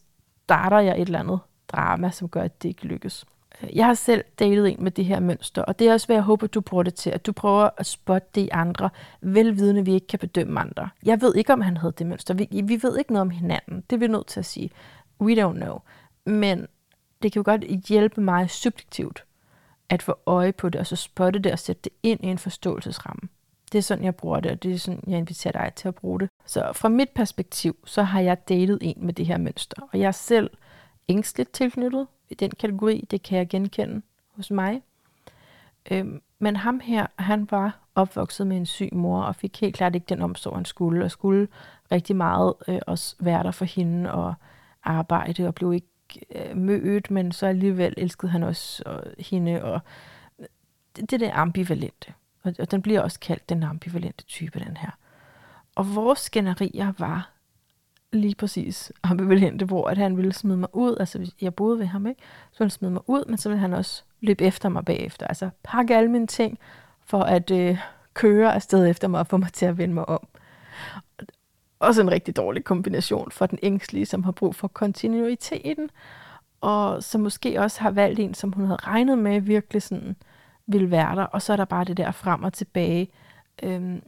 [0.51, 3.25] starter jeg et eller andet drama, som gør, at det ikke lykkes.
[3.61, 6.15] Øh, jeg har selv datet en med det her mønster, og det er også, hvad
[6.15, 8.89] jeg håber, du bruger det til, at du prøver at spotte det i andre,
[9.21, 10.89] velvidende, vi ikke kan bedømme andre.
[11.05, 12.33] Jeg ved ikke, om han havde det mønster.
[12.33, 13.83] Vi, vi ved ikke noget om hinanden.
[13.89, 14.69] Det er vi nødt til at sige.
[15.21, 15.79] We don't know.
[16.25, 16.67] Men
[17.23, 19.23] det kan jo godt hjælpe mig subjektivt
[19.89, 22.37] at få øje på det, og så spotte det og sætte det ind i en
[22.37, 23.29] forståelsesramme.
[23.71, 25.95] Det er sådan, jeg bruger det, og det er sådan, jeg inviterer dig til at
[25.95, 26.29] bruge det.
[26.51, 30.07] Så fra mit perspektiv, så har jeg datet en med det her mønster, og jeg
[30.07, 30.49] er selv
[31.07, 34.01] ængstligt tilknyttet i den kategori, det kan jeg genkende
[34.35, 34.81] hos mig.
[35.91, 39.95] Øhm, men ham her, han var opvokset med en syg mor, og fik helt klart
[39.95, 41.47] ikke den omsorg, han skulle, og skulle
[41.91, 44.33] rigtig meget øh, også være der for hende og
[44.83, 49.79] arbejde, og blev ikke øh, mødt, men så alligevel elskede han også og, hende, og
[50.39, 50.45] øh,
[50.95, 52.13] det, det der ambivalente.
[52.43, 54.91] Og, og den bliver også kaldt den ambivalente type, den her.
[55.75, 57.31] Og vores skænderier var
[58.11, 60.97] lige præcis ambivalente, hvor at han ville smide mig ud.
[60.99, 62.21] Altså, hvis jeg boede ved ham, ikke?
[62.51, 65.27] så ville han smide mig ud, men så ville han også løbe efter mig bagefter.
[65.27, 66.59] Altså, pakke alle mine ting
[67.05, 67.77] for at øh,
[68.13, 70.27] køre afsted efter mig og få mig til at vende mig om.
[71.79, 75.89] Også en rigtig dårlig kombination for den ængstlige, som har brug for kontinuiteten,
[76.61, 80.15] og som måske også har valgt en, som hun havde regnet med virkelig sådan
[80.67, 83.07] ville være der, og så er der bare det der frem og tilbage.
[83.63, 84.01] Øhm,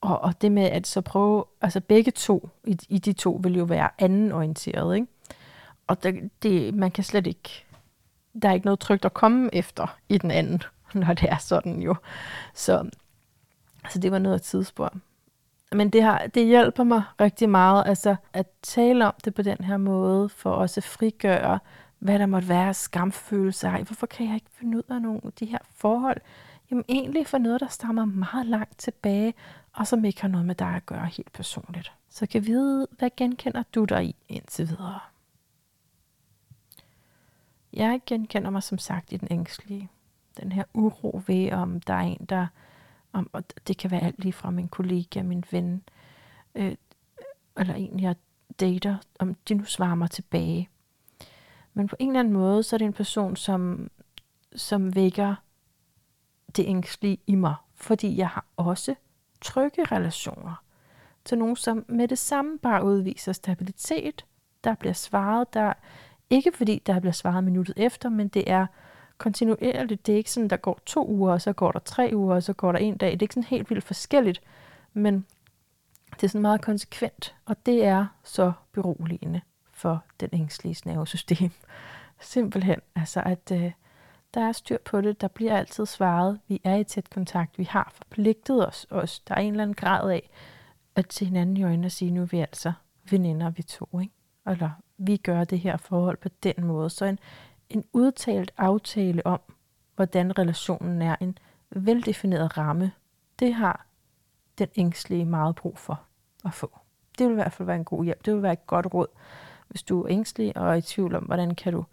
[0.00, 3.56] og, og det med at så prøve, altså begge to i, i de to vil
[3.56, 5.06] jo være anden orienteret, ikke?
[5.86, 7.64] Og det, det, man kan slet ikke,
[8.42, 10.62] der er ikke noget trygt at komme efter i den anden,
[10.94, 11.94] når det er sådan jo.
[12.54, 12.90] Så,
[13.90, 14.92] så det var noget af tidsspor.
[15.72, 19.64] Men det, har, det hjælper mig rigtig meget, altså at tale om det på den
[19.64, 21.58] her måde, for også at frigøre,
[21.98, 25.32] hvad der måtte være skamfølelse Ej, Hvorfor kan jeg ikke finde ud af nogle af
[25.32, 26.20] de her forhold?
[26.70, 29.34] Jamen egentlig for noget, der stammer meget langt tilbage,
[29.78, 31.92] og som ikke har noget med dig at gøre helt personligt.
[32.08, 35.00] Så kan vide, hvad genkender du dig i indtil videre?
[37.72, 39.90] Jeg genkender mig som sagt i den ængstlige.
[40.40, 42.46] Den her uro ved, om der er en, der...
[43.12, 45.82] Om, og det kan være alt lige fra min kollega, min ven,
[46.54, 46.74] øh,
[47.56, 48.16] eller en, jeg
[48.60, 50.68] dater, om de nu svarer mig tilbage.
[51.74, 53.90] Men på en eller anden måde, så er det en person, som,
[54.56, 55.34] som vækker
[56.56, 57.54] det ængstlige i mig.
[57.74, 58.94] Fordi jeg har også
[59.40, 60.62] trygge relationer
[61.24, 64.24] til nogen, som med det samme bare udviser stabilitet.
[64.64, 65.72] Der bliver svaret, der
[66.30, 68.66] ikke fordi der bliver svaret minuttet efter, men det er
[69.18, 70.06] kontinuerligt.
[70.06, 72.42] Det er ikke sådan, der går to uger, og så går der tre uger, og
[72.42, 73.12] så går der en dag.
[73.12, 74.42] Det er ikke sådan helt vildt forskelligt,
[74.92, 75.26] men
[76.10, 79.40] det er sådan meget konsekvent, og det er så beroligende
[79.72, 81.50] for den ængstlige nervesystem.
[82.20, 83.72] Simpelthen, altså at øh,
[84.34, 87.64] der er styr på det, der bliver altid svaret, vi er i tæt kontakt, vi
[87.64, 89.22] har forpligtet os også.
[89.28, 90.30] Der er en eller anden grad af
[90.96, 92.72] at til hinanden i øjnene og sige, nu er vi altså
[93.10, 94.14] veninder, vi to, ikke?
[94.46, 96.90] Eller vi gør det her forhold på den måde.
[96.90, 97.18] Så en,
[97.70, 99.40] en udtalt aftale om,
[99.96, 101.38] hvordan relationen er, en
[101.70, 102.92] veldefineret ramme,
[103.38, 103.86] det har
[104.58, 106.00] den ængstlige meget brug for
[106.44, 106.78] at få.
[107.18, 108.24] Det vil i hvert fald være en god hjælp.
[108.24, 109.06] Det vil være et godt råd.
[109.68, 111.84] Hvis du er ængstelig og er i tvivl om, hvordan kan du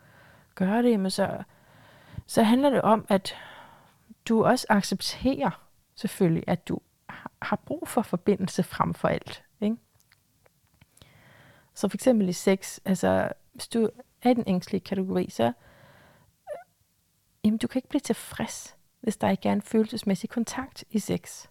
[0.56, 1.44] gøre det, men så
[2.26, 3.36] så handler det om, at
[4.26, 6.80] du også accepterer selvfølgelig, at du
[7.42, 9.44] har brug for forbindelse frem for alt.
[9.62, 9.78] Ikke?
[11.74, 13.90] Så for eksempel i sex, altså hvis du
[14.22, 15.52] er i den ængstlige kategori, så øh,
[17.44, 21.48] jamen, du kan ikke blive tilfreds, hvis der ikke er en følelsesmæssig kontakt i sex.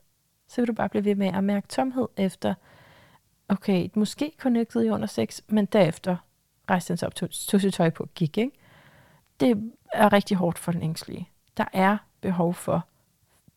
[0.49, 2.55] så vil du bare blive ved med at mærke tomhed efter,
[3.49, 6.16] okay, måske connected i under sex, men derefter
[6.70, 8.39] rejste han sig op, tog, tog sit tøj på og gik.
[8.39, 8.53] Ikke?
[9.41, 11.28] Det er rigtig hårdt for den ængstlige.
[11.57, 12.84] Der er behov for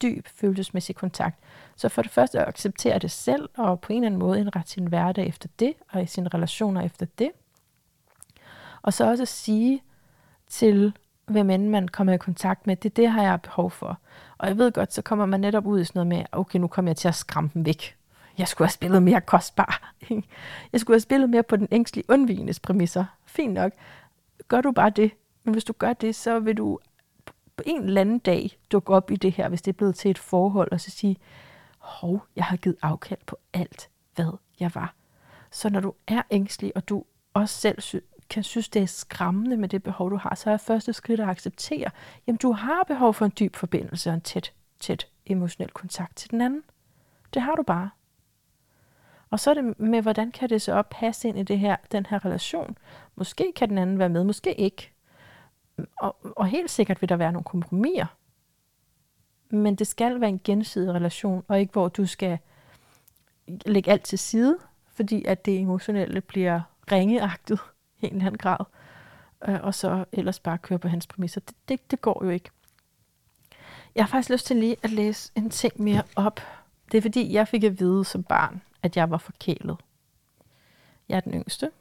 [0.02, 1.40] dyb følelsesmæssig kontakt.
[1.76, 4.72] Så for det første at acceptere det selv, og på en eller anden måde indrette
[4.72, 7.32] sin hverdag efter det, og i sine relationer efter det.
[8.82, 9.84] Og så også at sige
[10.48, 10.94] til,
[11.26, 14.00] hvem end man kommer i kontakt med, det det har jeg behov for.
[14.38, 16.68] Og jeg ved godt, så kommer man netop ud i sådan noget med, okay, nu
[16.68, 17.96] kommer jeg til at skræmme dem væk.
[18.38, 19.94] Jeg skulle have spillet mere kostbar.
[20.74, 23.06] Jeg skulle have spillet mere på den ængstlige undvigendes præmisser.
[23.26, 23.72] Fint nok.
[24.48, 25.12] Gør du bare det.
[25.48, 26.80] Men hvis du gør det, så vil du
[27.58, 30.12] på en eller anden dag dukke op i det her, hvis det er blevet til
[30.12, 31.18] et forhold, og så sige,
[31.78, 34.94] hov, jeg har givet afkald på alt, hvad jeg var.
[35.52, 37.96] Så når du er ængstelig, og du også selv sy-
[38.30, 41.30] kan synes, det er skræmmende med det behov, du har, så er første skridt at
[41.30, 41.92] acceptere,
[42.28, 46.32] jamen du har behov for en dyb forbindelse og en tæt, tæt emotionel kontakt til
[46.32, 46.64] den anden.
[47.34, 47.90] Det har du bare.
[49.30, 52.06] Og så er det med, hvordan kan det så passe ind i det her, den
[52.06, 52.78] her relation.
[53.16, 54.92] Måske kan den anden være med, måske ikke.
[55.98, 58.06] Og, og helt sikkert vil der være nogle kompromiser.
[59.50, 62.40] Men det skal være en gensidig relation, og ikke hvor du skal
[63.66, 64.58] lægge alt til side,
[64.94, 66.62] fordi at det emotionelle bliver
[66.92, 67.60] ringeagtet
[68.00, 68.66] i en eller anden grad,
[69.48, 71.42] øh, og så ellers bare køre på hans præmisser.
[71.42, 72.50] Det, det, det går jo ikke.
[73.96, 76.40] Jeg har faktisk lyst til lige at læse en ting mere op.
[76.92, 79.78] Det er fordi, jeg fik at vide som barn, at jeg var forkælet.
[81.10, 81.72] Jeg er den yngste,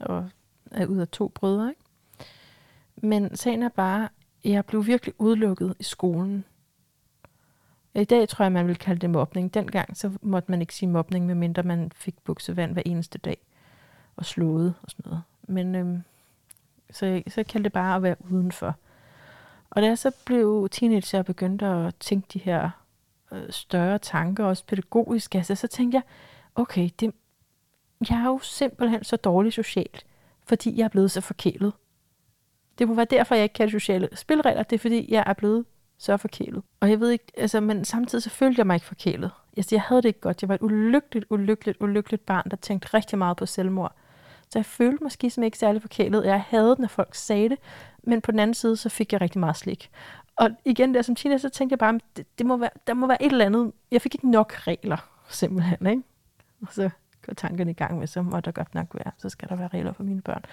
[0.00, 0.30] og
[0.70, 1.68] er ud af to brødre.
[1.68, 1.80] Ikke?
[3.02, 4.08] Men sagen er bare,
[4.44, 6.44] at jeg blev virkelig udelukket i skolen.
[7.94, 9.54] I dag tror jeg, man vil kalde det mobning.
[9.54, 13.36] Dengang så måtte man ikke sige mobning, medmindre man fik buksevand hver eneste dag
[14.16, 15.22] og slået og sådan noget.
[15.42, 16.02] Men øhm,
[16.90, 18.76] så, så kaldte det bare at være udenfor.
[19.70, 22.70] Og da jeg så blev teenager og begyndte at tænke de her
[23.32, 26.02] øh, større tanker, også pædagogisk, altså, så tænkte jeg,
[26.54, 27.14] okay, det,
[28.10, 30.06] jeg er jo simpelthen så dårlig socialt,
[30.44, 31.72] fordi jeg er blevet så forkælet.
[32.78, 34.62] Det må være derfor, jeg ikke kan sociale spilregler.
[34.62, 35.64] Det er fordi, jeg er blevet
[35.98, 36.62] så forkælet.
[36.80, 39.30] Og jeg ved ikke, altså, men samtidig så følte jeg mig ikke forkælet.
[39.56, 40.42] Altså, jeg havde det ikke godt.
[40.42, 43.92] Jeg var et ulykkeligt, ulykkeligt, ulykkeligt barn, der tænkte rigtig meget på selvmord.
[44.50, 46.24] Så jeg følte måske som ikke særlig forkælet.
[46.24, 47.58] Jeg havde når folk sagde det,
[48.02, 49.90] men på den anden side, så fik jeg rigtig meget slik.
[50.36, 53.06] Og igen der som teenager, så tænkte jeg bare, det, det må være, der må
[53.06, 53.72] være et eller andet.
[53.90, 54.96] Jeg fik ikke nok regler,
[55.28, 55.86] simpelthen.
[55.86, 56.02] Ikke?
[56.62, 56.90] Og så
[57.26, 59.68] går tankerne i gang med, så må der godt nok være, så skal der være
[59.68, 60.44] regler for mine børn.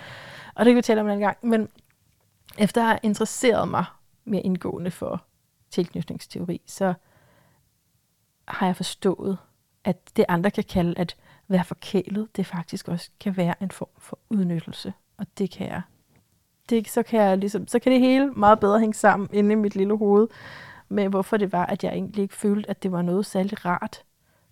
[0.55, 1.37] Og det kan vi tale om en gang.
[1.41, 1.69] Men
[2.57, 3.85] efter at have interesseret mig
[4.25, 5.23] mere indgående for
[5.71, 6.93] tilknytningsteori, så
[8.47, 9.37] har jeg forstået,
[9.83, 11.15] at det andre kan kalde at
[11.47, 14.93] være forkælet, det faktisk også kan være en form for udnyttelse.
[15.17, 15.81] Og det kan jeg.
[16.69, 19.55] Det, så, kan jeg ligesom, så kan det hele meget bedre hænge sammen inde i
[19.55, 20.27] mit lille hoved,
[20.89, 24.03] med hvorfor det var, at jeg egentlig ikke følte, at det var noget særligt rart,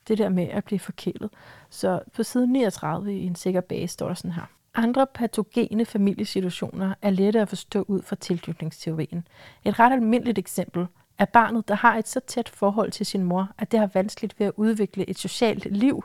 [0.07, 1.29] det der med at blive forkælet.
[1.69, 4.54] Så på side 39 i en sikker base står der sådan her.
[4.77, 9.27] Andre patogene familiesituationer er lette at forstå ud fra tilknytningsteorien.
[9.65, 13.49] Et ret almindeligt eksempel er barnet, der har et så tæt forhold til sin mor,
[13.57, 16.03] at det har vanskeligt ved at udvikle et socialt liv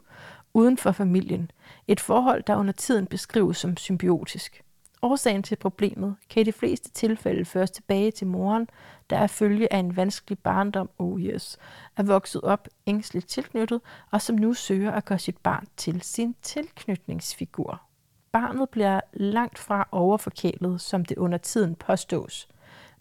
[0.54, 1.50] uden for familien.
[1.88, 4.62] Et forhold, der under tiden beskrives som symbiotisk.
[5.02, 8.68] Årsagen til problemet kan i de fleste tilfælde føres tilbage til moren,
[9.10, 11.58] der er følge af en vanskelig barndom, oh yes,
[11.96, 16.36] er vokset op ængstligt tilknyttet, og som nu søger at gøre sit barn til sin
[16.42, 17.89] tilknytningsfigur.
[18.32, 22.48] Barnet bliver langt fra overforkælet, som det under tiden påstås,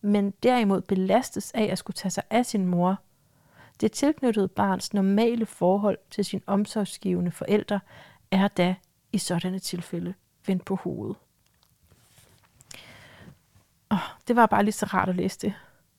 [0.01, 2.97] men derimod belastes af at skulle tage sig af sin mor.
[3.81, 7.79] Det tilknyttede barns normale forhold til sin omsorgsgivende forældre
[8.31, 8.75] er da
[9.11, 10.13] i sådanne tilfælde
[10.47, 11.15] vendt på hovedet.
[13.89, 15.53] Oh, det var bare lige så rart at læse det.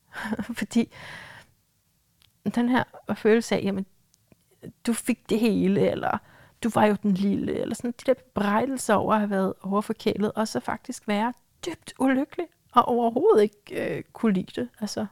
[0.59, 0.91] Fordi
[2.55, 2.83] den her
[3.15, 3.85] følelse af, jamen,
[4.87, 6.17] du fik det hele, eller
[6.63, 10.31] du var jo den lille, eller sådan de der bebrejdelser over at have været overforkælet,
[10.31, 11.33] og så faktisk være
[11.65, 14.69] dybt ulykkelig, og overhovedet ikke øh, kunne lide det.
[14.79, 15.05] Altså,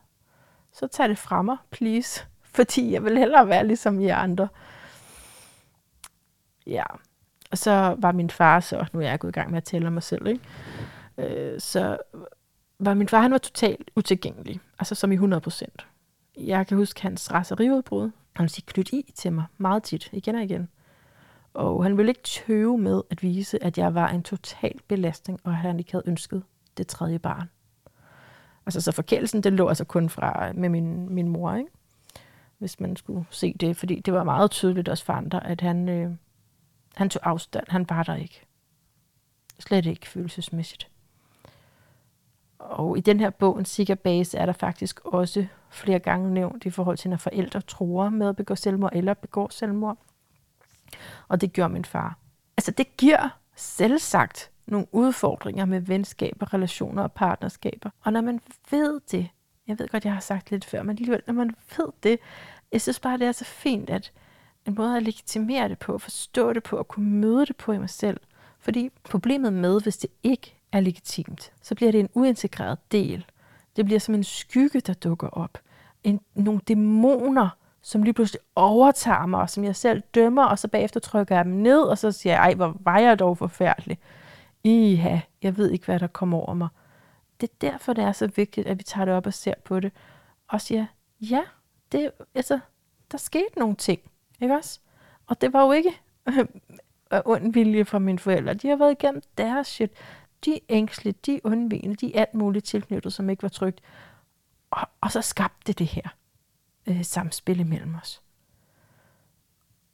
[0.74, 2.26] så tag det fra mig, please.
[2.56, 4.48] Fordi jeg vil hellere være ligesom I andre.
[6.68, 6.84] Ja,
[7.52, 9.88] og så var min far så, nu er jeg gået i gang med at tale
[9.88, 10.42] om mig selv, ikke?
[11.18, 11.98] Øh, så
[12.80, 15.88] var min far, han var totalt utilgængelig, altså som i 100 procent.
[16.38, 18.02] Jeg kan huske hans raseriudbrud.
[18.02, 20.70] Han ville sige, knyt i til mig meget tit, igen og igen.
[21.54, 25.52] Og han ville ikke tøve med at vise, at jeg var en total belastning, og
[25.52, 26.44] at han ikke havde ønsket
[26.78, 27.50] det tredje barn.
[28.66, 31.72] Altså så forkælelsen, det lå altså kun fra øh, med min, min mor, ikke?
[32.58, 35.90] hvis man skulle se det, fordi det var meget tydeligt også for andre, at han,
[35.90, 36.12] øh,
[36.96, 37.66] han tog afstand.
[37.68, 38.46] Han var der ikke.
[39.60, 40.90] Slet ikke følelsesmæssigt.
[42.60, 46.66] Og i den her bog, en sikker base, er der faktisk også flere gange nævnt
[46.66, 49.98] i forhold til, når forældre tror med at begå selvmord eller begår selvmord.
[51.28, 52.18] Og det gjorde min far.
[52.58, 57.90] Altså det giver selvsagt nogle udfordringer med venskaber, relationer og partnerskaber.
[58.04, 59.30] Og når man ved det,
[59.68, 62.20] jeg ved godt, jeg har sagt lidt før, men alligevel, når man ved det,
[62.72, 64.12] jeg synes bare, det er så fint, at
[64.66, 67.78] en måde at legitimere det på, forstå det på, og kunne møde det på i
[67.78, 68.20] mig selv.
[68.60, 73.26] Fordi problemet med, hvis det ikke er legitimt, så bliver det en uintegreret del.
[73.76, 75.58] Det bliver som en skygge, der dukker op.
[76.04, 77.50] En, nogle dæmoner,
[77.82, 81.46] som lige pludselig overtager mig, og som jeg selv dømmer, og så bagefter trykker jeg
[81.46, 83.98] dem ned, og så siger jeg, ej, hvor var jeg dog forfærdelig.
[84.64, 86.68] Iha, jeg ved ikke, hvad der kommer over mig.
[87.42, 89.80] Det er derfor, det er så vigtigt, at vi tager det op og ser på
[89.80, 89.92] det,
[90.48, 90.86] og siger,
[91.22, 91.42] ja,
[91.92, 92.60] det, altså,
[93.12, 94.02] der skete nogle ting,
[94.42, 94.80] ikke også?
[95.28, 96.02] Og det var jo ikke
[97.26, 98.54] ond vilje fra mine forældre.
[98.54, 99.92] De har været igennem deres shit.
[100.46, 103.82] De er ængstlige, de er undvigende, de er alt muligt tilknyttet, som ikke var trygt.
[104.72, 106.10] Og, og så skabte det det her
[106.90, 108.22] øh, samspil imellem os.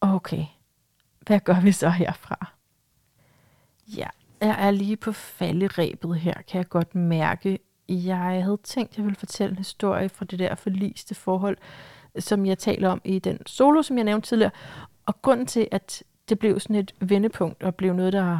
[0.02, 0.46] Okay,
[1.20, 2.52] hvad gør vi så herfra?
[3.88, 4.08] Ja,
[4.42, 7.60] jeg er lige på falderæbet her, kan jeg godt mærke.
[7.90, 11.58] Jeg havde tænkt, at jeg ville fortælle en historie fra det der forliste forhold,
[12.20, 14.52] som jeg taler om i den solo, som jeg nævnte tidligere.
[15.06, 18.40] Og grunden til, at det blev sådan et vendepunkt, og blev noget, der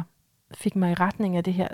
[0.54, 1.68] fik mig i retning af det her,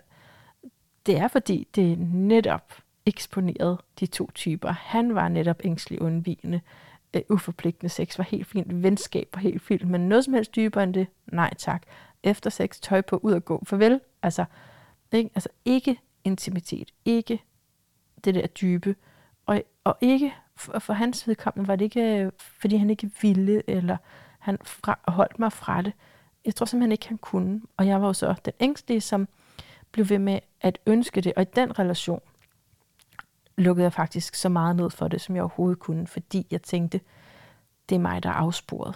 [1.07, 2.73] det er fordi, det netop
[3.07, 4.71] eksponeret de to typer.
[4.71, 6.61] Han var netop ængstelig undvigende.
[7.15, 8.83] Øh, uforpligtende sex var helt fint.
[8.83, 9.89] Venskab var helt fint.
[9.89, 11.83] Men noget som helst dybere end det, nej tak.
[12.23, 13.65] Efter sex, tøj på, ud og gå.
[13.67, 14.01] Farvel.
[14.23, 14.45] Altså
[15.13, 16.91] ikke, altså ikke intimitet.
[17.05, 17.43] Ikke
[18.25, 18.95] det der dybe.
[19.47, 23.63] Og, og ikke, for, for hans vedkommende var det ikke, øh, fordi han ikke ville,
[23.71, 23.97] eller
[24.39, 25.93] han fra, holdt mig fra det.
[26.45, 27.63] Jeg tror simpelthen ikke, han kunne.
[27.77, 29.29] Og jeg var jo så den ængstlige, som
[29.93, 31.33] blev ved med at ønske det.
[31.37, 32.21] Og i den relation,
[33.57, 37.01] lukkede jeg faktisk så meget ned for det, som jeg overhovedet kunne, fordi jeg tænkte,
[37.89, 38.95] det er mig, der er afsporet.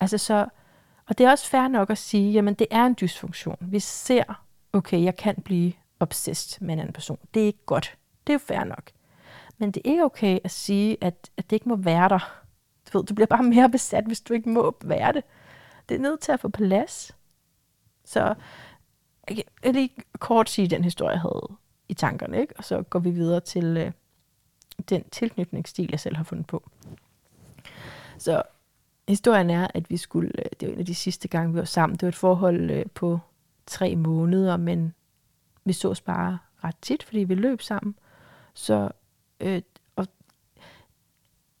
[0.00, 0.46] Altså så,
[1.06, 3.56] og det er også fair nok at sige, jamen det er en dysfunktion.
[3.60, 7.18] Vi ser, okay, jeg kan blive obsessed med en anden person.
[7.34, 7.96] Det er ikke godt.
[8.26, 8.90] Det er jo fair nok.
[9.58, 12.42] Men det er ikke okay at sige, at, at det ikke må være der.
[12.92, 15.24] Du ved, du bliver bare mere besat, hvis du ikke må være det.
[15.88, 17.16] Det er nødt til at få plads.
[18.04, 18.34] Så
[19.30, 21.56] jeg vil lige kort sige den historie, jeg havde
[21.88, 22.54] i tankerne, ikke?
[22.58, 23.92] og så går vi videre til øh,
[24.88, 26.70] den tilknytningsstil, jeg selv har fundet på.
[28.18, 28.42] Så
[29.08, 31.64] historien er, at vi skulle, øh, det var en af de sidste gange, vi var
[31.64, 33.18] sammen, det var et forhold øh, på
[33.66, 34.94] tre måneder, men
[35.64, 37.94] vi sås bare ret tit, fordi vi løb sammen.
[38.54, 38.90] Så,
[39.40, 39.62] øh,
[39.96, 40.06] og,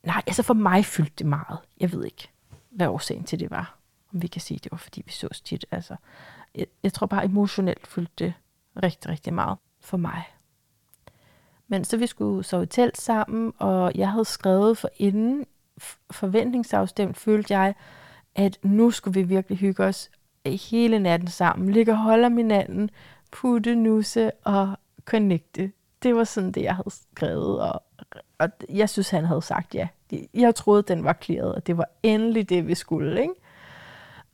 [0.02, 1.58] nej, altså for mig fyldte det meget.
[1.80, 2.30] Jeg ved ikke,
[2.70, 3.78] hvad årsagen til det var.
[4.14, 5.66] Om vi kan sige, det var fordi vi sås tit.
[5.70, 5.96] Altså,
[6.54, 8.34] jeg, jeg tror bare emotionelt fyldte det
[8.82, 10.22] rigtig, rigtig meget for mig.
[11.68, 15.46] Men så vi skulle sove i telt sammen, og jeg havde skrevet for inden
[16.10, 17.74] forventningsafstemt, følte jeg,
[18.34, 20.10] at nu skulle vi virkelig hygge os
[20.46, 21.70] hele natten sammen.
[21.72, 22.90] Ligge og holde om hinanden,
[23.32, 25.72] putte, nusse og connecte.
[26.02, 27.82] Det var sådan det, jeg havde skrevet, og,
[28.38, 29.88] og jeg synes, han havde sagt ja.
[30.34, 33.20] Jeg troede, den var klaret, og det var endelig det, vi skulle.
[33.20, 33.34] Ikke?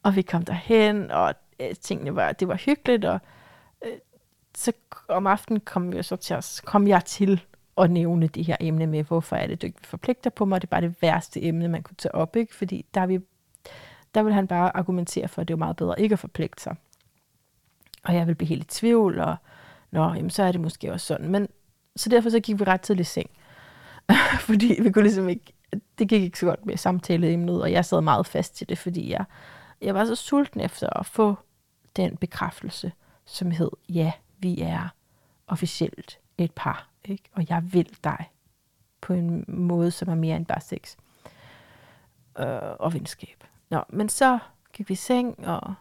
[0.03, 3.21] Og vi kom derhen, og øh, tingene var, det var hyggeligt, og
[4.57, 4.73] så
[5.09, 7.45] om aftenen kom, jeg så til at, kom jeg til
[7.79, 10.61] at nævne det her emne med, hvorfor er det, du ikke forpligter på mig.
[10.61, 12.55] Det er bare det værste emne, man kunne tage op, ikke?
[12.55, 13.19] fordi der, vi,
[14.15, 16.77] der vil han bare argumentere for, at det er meget bedre ikke at forpligte sig.
[18.05, 19.37] Og jeg vil blive helt i tvivl, og
[19.91, 21.29] nå, jamen, så er det måske også sådan.
[21.29, 21.49] Men,
[21.97, 23.31] så derfor så gik vi ret tidligt i seng.
[24.49, 25.53] fordi vi kunne ligesom ikke,
[25.99, 29.11] det gik ikke så godt med samtaleemnet, og jeg sad meget fast til det, fordi
[29.11, 29.25] jeg,
[29.81, 31.35] jeg var så sulten efter at få
[31.97, 32.93] den bekræftelse,
[33.25, 34.13] som hed, ja,
[34.43, 34.89] vi er
[35.47, 37.25] officielt et par, ikke?
[37.33, 38.31] og jeg vil dig
[39.01, 40.97] på en måde, som er mere end bare sex
[42.39, 42.47] øh,
[42.79, 43.45] og venskab.
[43.71, 44.39] Nå, men så
[44.73, 45.75] gik vi i seng, og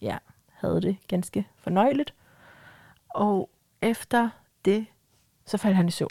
[0.00, 0.18] ja,
[0.52, 2.14] havde det ganske fornøjeligt.
[3.08, 3.50] Og
[3.82, 4.30] efter
[4.64, 4.86] det,
[5.46, 6.10] så faldt han i søvn.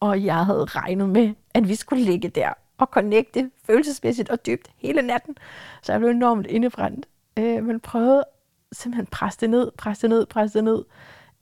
[0.00, 4.70] Og jeg havde regnet med, at vi skulle ligge der og connecte følelsesmæssigt og dybt
[4.76, 5.36] hele natten.
[5.82, 7.08] Så jeg blev enormt indebrændt.
[7.36, 8.24] Øh, men prøvede
[8.72, 10.84] simpelthen presse det ned, presse det ned, presse det ned.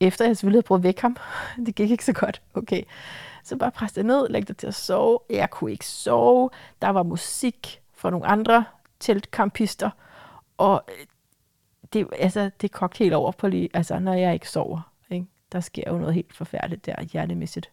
[0.00, 1.16] Efter jeg selvfølgelig havde prøvet at vække ham.
[1.66, 2.42] Det gik ikke så godt.
[2.54, 2.82] Okay.
[3.44, 5.18] Så bare presse det ned, læg det til at sove.
[5.30, 6.50] Jeg kunne ikke sove.
[6.82, 8.64] Der var musik fra nogle andre
[9.00, 9.90] teltkampister.
[10.58, 11.06] Og øh,
[11.92, 14.92] det, altså, det kogte helt over på lige, altså, når jeg ikke sover.
[15.10, 15.26] Ikke?
[15.52, 17.70] Der sker jo noget helt forfærdeligt der, hjertemæssigt.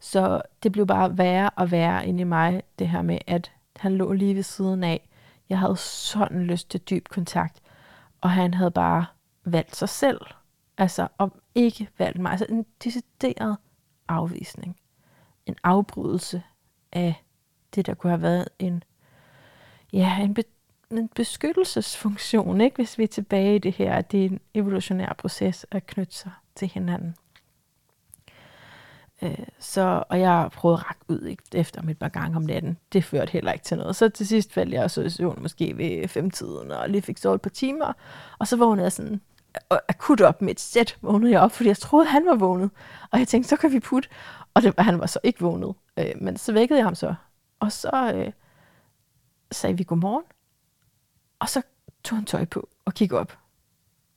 [0.00, 3.96] Så det blev bare værre og værre inde i mig, det her med, at han
[3.96, 5.08] lå lige ved siden af.
[5.48, 7.62] Jeg havde sådan lyst til dyb kontakt
[8.20, 9.06] og han havde bare
[9.44, 10.20] valgt sig selv.
[10.78, 12.30] Altså, om ikke valgt mig.
[12.30, 13.56] Altså en decideret
[14.08, 14.76] afvisning.
[15.46, 16.42] En afbrydelse
[16.92, 17.24] af
[17.74, 18.84] det, der kunne have været en,
[19.92, 20.42] ja, en, be,
[20.90, 22.76] en beskyttelsesfunktion, ikke?
[22.76, 26.14] hvis vi er tilbage i det her, at det er en evolutionær proces at knytte
[26.14, 27.16] sig til hinanden.
[29.22, 32.78] Øh, så, og jeg prøvede at række ud ikke, efter mit par gange om natten.
[32.92, 33.96] Det førte heller ikke til noget.
[33.96, 37.34] Så til sidst faldt jeg så i søvn måske ved femtiden, og lige fik sovet
[37.34, 37.92] et par timer.
[38.38, 39.20] Og så vågnede jeg sådan
[39.72, 42.70] øh, akut op med et sæt, vågnede jeg op, fordi jeg troede, han var vågnet.
[43.10, 44.08] Og jeg tænkte, så kan vi putte.
[44.54, 45.74] Og det, han var så ikke vågnet.
[45.98, 47.14] Øh, men så vækkede jeg ham så.
[47.60, 48.32] Og så øh,
[49.52, 50.24] sagde vi godmorgen.
[51.38, 51.62] Og så
[52.04, 53.38] tog han tøj på og kiggede op.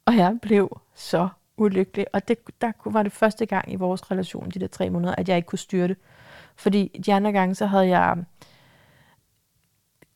[0.06, 1.30] Og jeg blev så
[1.60, 2.06] ulykkelig.
[2.14, 5.30] Og det, der var det første gang i vores relation, de der tre måneder, at
[5.30, 5.98] jeg ikke kunne styre det.
[6.56, 8.18] Fordi de andre gange, så havde jeg,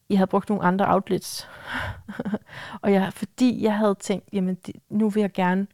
[0.10, 1.48] jeg havde brugt nogle andre outlets.
[2.82, 5.68] og jeg, fordi jeg havde tænkt, jamen det, nu vil jeg gerne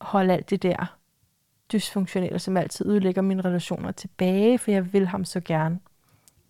[0.00, 0.96] holde alt det der
[1.72, 5.78] dysfunktionelle, som altid ødelægger mine relationer tilbage, for jeg vil ham så gerne.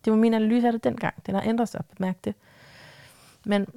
[0.05, 1.25] Det var min analyse af det dengang.
[1.25, 2.35] Den har ændret sig, bemærk det.
[3.45, 3.67] Men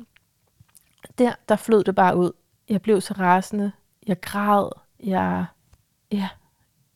[1.19, 2.33] der, der flød det bare ud.
[2.69, 3.73] Jeg blev så rasende.
[4.07, 4.80] Jeg græd.
[5.05, 5.45] Jeg,
[6.13, 6.29] ja,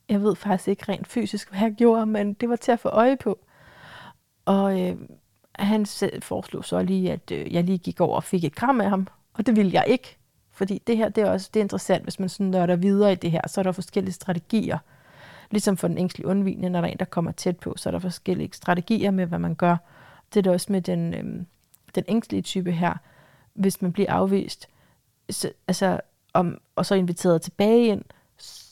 [0.09, 2.89] jeg ved faktisk ikke rent fysisk, hvad jeg gjorde, men det var til at få
[2.89, 3.39] øje på.
[4.45, 4.97] Og øh,
[5.55, 8.81] han selv foreslog så lige, at øh, jeg lige gik over og fik et kram
[8.81, 9.09] af ham.
[9.35, 10.17] Og det ville jeg ikke.
[10.51, 13.15] Fordi det her, det er også det er interessant, hvis man sådan nørder videre i
[13.15, 14.79] det her, så er der forskellige strategier.
[15.51, 17.91] Ligesom for den ængstlige undvigende, når der er en, der kommer tæt på, så er
[17.91, 19.77] der forskellige strategier med, hvad man gør.
[20.35, 21.45] Det er det også med den, øh,
[21.95, 22.95] den ængstlige type her.
[23.55, 24.69] Hvis man bliver afvist,
[25.31, 26.01] så, altså,
[26.35, 28.03] om, og så inviteret tilbage ind,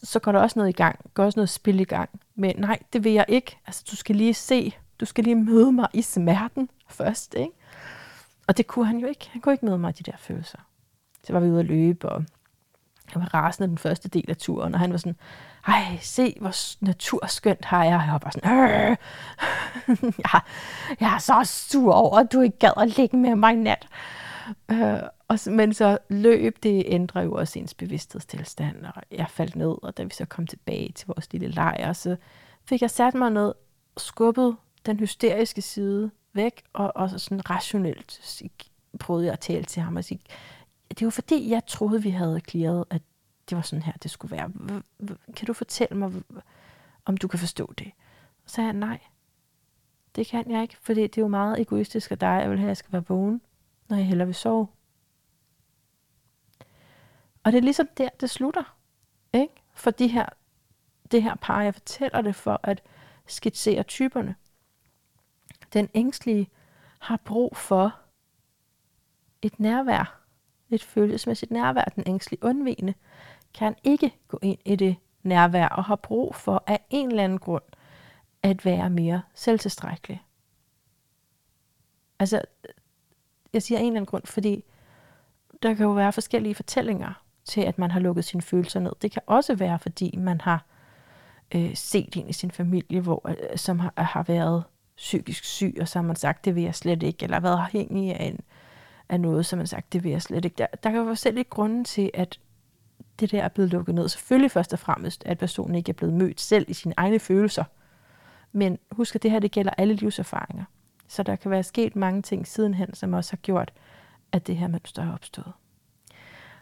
[0.03, 0.99] så går der også noget i gang.
[1.15, 2.11] Går også noget spil i gang.
[2.35, 3.59] Men nej, det vil jeg ikke.
[3.67, 7.53] Altså, du skal lige se, du skal lige møde mig i smerten først, ikke?
[8.47, 9.29] Og det kunne han jo ikke.
[9.33, 10.59] Han kunne ikke møde mig i de der følelser.
[11.25, 12.25] Så var vi ude at løbe, og
[13.15, 15.17] jeg var rasende den første del af turen, og han var sådan,
[15.67, 18.03] ej, se, hvor naturskønt har jeg.
[18.05, 18.97] Jeg var bare sådan, øh,
[20.33, 20.41] jeg,
[21.01, 23.89] jeg er så sur over, at du ikke gad at ligge med mig i nat.
[24.71, 29.77] Øh, og, men så løb, det ændrer jo også ens bevidsthedstilstand, og jeg faldt ned,
[29.83, 32.17] og da vi så kom tilbage til vores lille lejr, så
[32.65, 33.55] fik jeg sat mig ned,
[33.97, 38.43] skubbet den hysteriske side væk, og, og sådan rationelt
[39.01, 40.21] prøvede jeg at tale til ham og sige,
[40.89, 43.03] det var fordi, jeg troede, vi havde klaret, at
[43.51, 44.53] det var sådan her, det skulle være.
[45.37, 46.13] Kan du fortælle mig,
[47.05, 47.91] om du kan forstå det?
[48.47, 48.99] Så sagde jeg, nej,
[50.17, 52.67] det kan jeg ikke, fordi det er jo meget egoistisk af dig, jeg vil have,
[52.67, 53.41] at jeg skal være vågen,
[53.93, 54.69] når jeg hellere vil sove.
[57.43, 58.77] Og det er ligesom der, det slutter.
[59.33, 59.55] Ikke?
[59.75, 60.27] For de her,
[61.11, 62.83] det her par, jeg fortæller det for at
[63.27, 64.35] skitsere typerne.
[65.73, 66.51] Den ængstlige
[66.99, 67.99] har brug for
[69.43, 70.21] et nærvær,
[70.71, 71.85] et følelsesmæssigt nærvær.
[71.85, 72.95] Den ængstlige undvigende
[73.55, 77.39] kan ikke gå ind i det nærvær og har brug for af en eller anden
[77.39, 77.65] grund
[78.43, 80.23] at være mere selvtilstrækkelig.
[82.19, 82.43] Altså,
[83.53, 84.65] jeg siger af en eller anden grund, fordi
[85.63, 88.93] der kan jo være forskellige fortællinger til, at man har lukket sine følelser ned.
[89.03, 90.67] Det kan også være, fordi man har
[91.55, 94.65] øh, set en i sin familie, hvor, øh, som har, øh, har været
[94.97, 98.15] psykisk syg, og så har man sagt, det vil jeg slet ikke, eller været afhængig
[98.15, 98.41] af, en,
[99.09, 100.55] af noget, som man har sagt, det vil jeg slet ikke.
[100.59, 102.41] Der, der kan være selv ikke grunden til, at
[103.21, 104.09] det der er blevet lukket ned.
[104.09, 107.65] Selvfølgelig først og fremmest, at personen ikke er blevet mødt selv i sine egne følelser.
[108.53, 110.65] Men husk, at det her det gælder alle livserfaringer.
[111.13, 113.73] Så der kan være sket mange ting sidenhen, som også har gjort,
[114.33, 115.53] at det her mønster er opstået.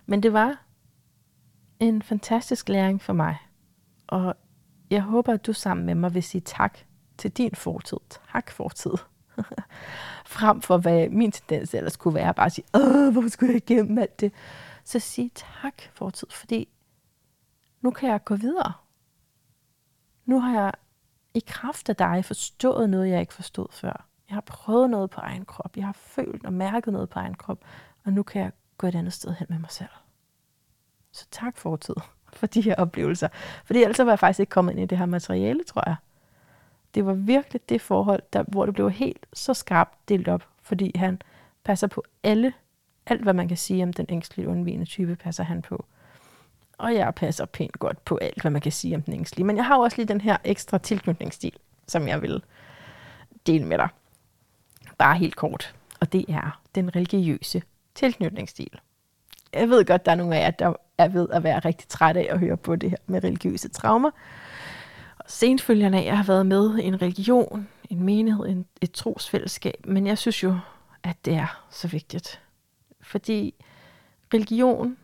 [0.06, 0.64] Men det var
[1.80, 3.36] en fantastisk læring for mig.
[4.06, 4.34] Og
[4.90, 6.78] jeg håber, at du sammen med mig vil sige tak
[7.18, 7.96] til din fortid.
[8.32, 8.90] Tak fortid.
[10.26, 13.70] Frem for hvad min tendens ellers kunne være, bare at sige, Åh, hvorfor skulle jeg
[13.70, 14.32] igennem alt det?
[14.84, 16.68] Så sig tak fortid, fordi
[17.80, 18.72] nu kan jeg gå videre.
[20.24, 20.72] Nu har jeg
[21.34, 24.09] i kraft af dig forstået noget, jeg ikke forstod før.
[24.30, 25.76] Jeg har prøvet noget på egen krop.
[25.76, 27.58] Jeg har følt og mærket noget på egen krop.
[28.04, 29.88] Og nu kan jeg gå et andet sted hen med mig selv.
[31.12, 31.94] Så tak fortid
[32.38, 33.28] for de her oplevelser.
[33.64, 35.96] Fordi ellers var jeg faktisk ikke kommet ind i det her materiale, tror jeg.
[36.94, 40.92] Det var virkelig det forhold, der, hvor det blev helt så skarpt delt op, fordi
[40.94, 41.22] han
[41.64, 42.52] passer på alle,
[43.06, 45.84] alt hvad man kan sige om den ængstlige undvigende type, passer han på.
[46.78, 49.46] Og jeg passer pænt godt på alt, hvad man kan sige om den ængstlige.
[49.46, 51.56] Men jeg har også lige den her ekstra tilknytningsstil,
[51.86, 52.42] som jeg vil
[53.46, 53.88] dele med dig.
[55.00, 55.74] Bare helt kort.
[56.00, 57.62] Og det er den religiøse
[57.94, 58.80] tilknytningsstil.
[59.52, 62.16] Jeg ved godt, der er nogle af jer, der er ved at være rigtig træt
[62.16, 64.10] af at høre på det her med religiøse traumer.
[65.18, 69.86] Og senfølgerne af, jeg har været med i en religion, en menighed, en, et trosfællesskab,
[69.86, 70.58] men jeg synes jo,
[71.02, 72.40] at det er så vigtigt.
[73.00, 73.54] Fordi
[74.34, 74.96] religion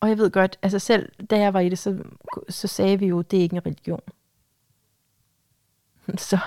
[0.00, 2.04] Og jeg ved godt, altså selv da jeg var i det, så,
[2.48, 4.02] så sagde vi jo, det er ikke en religion.
[6.16, 6.38] Så,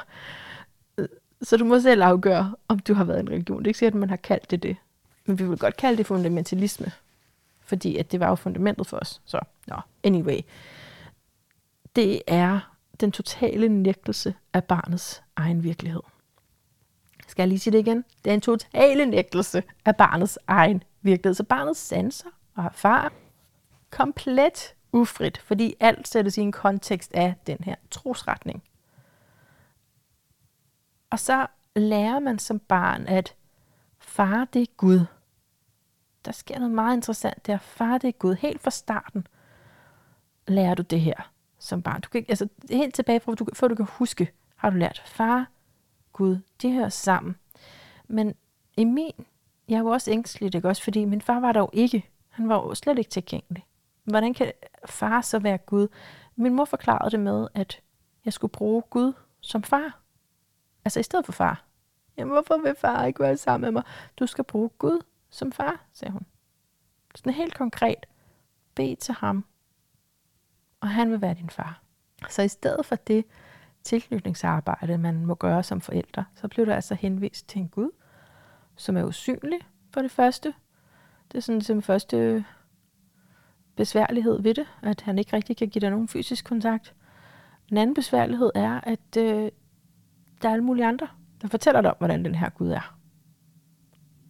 [1.41, 3.57] så du må selv afgøre, om du har været en religion.
[3.57, 4.77] Det er ikke sikkert, at man har kaldt det det.
[5.25, 6.91] Men vi vil godt kalde det fundamentalisme.
[7.59, 9.21] Fordi at det var jo fundamentet for os.
[9.25, 9.75] Så, no.
[10.03, 10.39] anyway.
[11.95, 12.59] Det er
[12.99, 16.01] den totale nægtelse af barnets egen virkelighed.
[17.27, 18.05] Skal jeg lige sige det igen?
[18.23, 21.33] Det er en totale nægtelse af barnets egen virkelighed.
[21.33, 23.09] Så barnet sanser og erfarer
[23.89, 28.63] komplet ufrit, fordi alt sættes i en kontekst af den her trosretning.
[31.11, 33.35] Og så lærer man som barn, at
[33.99, 35.05] far det er Gud.
[36.25, 37.57] Der sker noget meget interessant der.
[37.57, 38.35] Far det er Gud.
[38.35, 39.27] Helt fra starten
[40.47, 42.01] lærer du det her som barn.
[42.01, 45.49] Du kan, altså, helt tilbage fra, du, før du kan huske, har du lært, far,
[46.13, 47.35] Gud, det hører sammen.
[48.07, 48.35] Men
[48.77, 49.25] i min,
[49.67, 52.09] jeg var også ængstelig, ikke også, fordi min far var der jo ikke.
[52.29, 53.65] Han var jo slet ikke tilgængelig.
[54.03, 54.51] Hvordan kan
[54.85, 55.87] far så være Gud?
[56.35, 57.81] Min mor forklarede det med, at
[58.25, 60.00] jeg skulle bruge Gud som far.
[60.85, 61.63] Altså i stedet for far.
[62.17, 63.83] Jamen, hvorfor vil far ikke være sammen med mig?
[64.19, 66.25] Du skal bruge Gud som far, sagde hun.
[67.15, 68.05] Sådan helt konkret.
[68.75, 69.45] Bed til ham,
[70.79, 71.81] og han vil være din far.
[72.29, 73.25] Så i stedet for det
[73.83, 77.89] tilknytningsarbejde, man må gøre som forældre, så blev der altså henvist til en Gud,
[78.75, 79.59] som er usynlig
[79.93, 80.53] for det første.
[81.31, 82.45] Det er sådan som første
[83.75, 86.93] besværlighed ved det, at han ikke rigtig kan give dig nogen fysisk kontakt.
[87.71, 89.51] En anden besværlighed er, at øh,
[90.41, 91.07] der er alle mulige andre,
[91.41, 92.97] der fortæller dig om, hvordan den her Gud er.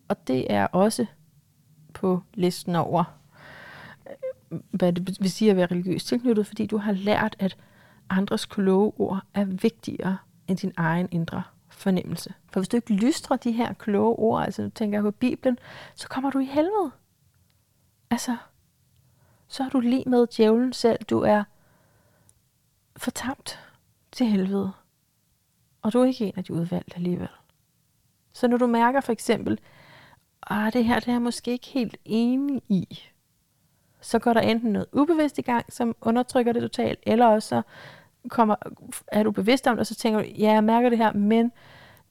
[0.07, 1.05] Og det er også
[1.93, 3.03] på listen over
[4.51, 7.57] øh, hvad det vil sige at være religiøst tilknyttet, fordi du har lært, at
[8.09, 12.33] andres kloge ord er vigtigere end din egen indre fornemmelse.
[12.51, 15.57] For hvis du ikke lystrer de her kloge ord, altså nu tænker jeg på Bibelen,
[15.95, 16.91] så kommer du i helvede.
[18.09, 18.37] Altså,
[19.47, 21.03] så er du lige med djævlen selv.
[21.03, 21.43] Du er
[22.97, 23.59] fortabt
[24.11, 24.71] til helvede.
[25.81, 27.27] Og du er ikke en af de udvalgte alligevel.
[28.33, 29.59] Så når du mærker for eksempel,
[30.49, 32.99] at det her det er jeg måske ikke helt enig i,
[34.01, 37.61] så går der enten noget ubevidst i gang, som undertrykker det totalt, eller også så
[38.29, 38.55] kommer,
[39.07, 41.51] er du bevidst om det, og så tænker du, ja, jeg mærker det her, men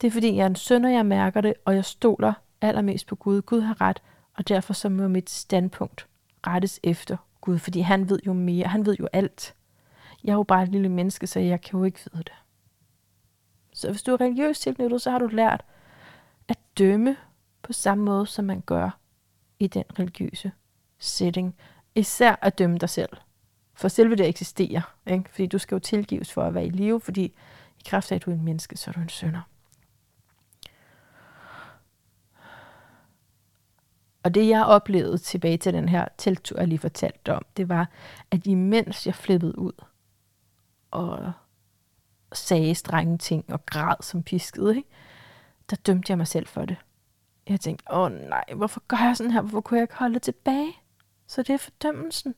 [0.01, 3.07] det er fordi, jeg er en søn, og jeg mærker det, og jeg stoler allermest
[3.07, 3.43] på Gud.
[3.43, 4.03] Gud har ret,
[4.35, 6.07] og derfor så må mit standpunkt
[6.47, 9.55] rettes efter Gud, fordi han ved jo mere, han ved jo alt.
[10.25, 12.33] Jeg er jo bare et lille menneske, så jeg kan jo ikke vide det.
[13.81, 15.65] Så hvis du er religiøst tilknyttet, så har du lært
[16.49, 17.17] at dømme
[17.63, 18.99] på samme måde, som man gør
[19.59, 20.53] i den religiøse
[20.99, 21.57] setting
[21.95, 23.11] især at dømme dig selv.
[23.75, 24.95] For selve det eksisterer.
[25.07, 25.31] Ikke?
[25.31, 27.25] Fordi du skal jo tilgives for at være i live, fordi
[27.79, 29.41] i kraft af, at du er en menneske, så er du en sønder.
[34.23, 37.89] Og det jeg oplevede tilbage til den her telttur, jeg lige fortalte om, det var,
[38.31, 39.85] at imens jeg flippede ud
[40.91, 41.33] og
[42.33, 44.89] sagde strenge ting og græd som pisket, ikke?
[45.71, 46.77] der dømte jeg mig selv for det.
[47.49, 49.41] Jeg tænkte, åh nej, hvorfor gør jeg sådan her?
[49.41, 50.73] Hvorfor kunne jeg ikke holde det tilbage?
[51.27, 52.35] Så det er fordømmelsen.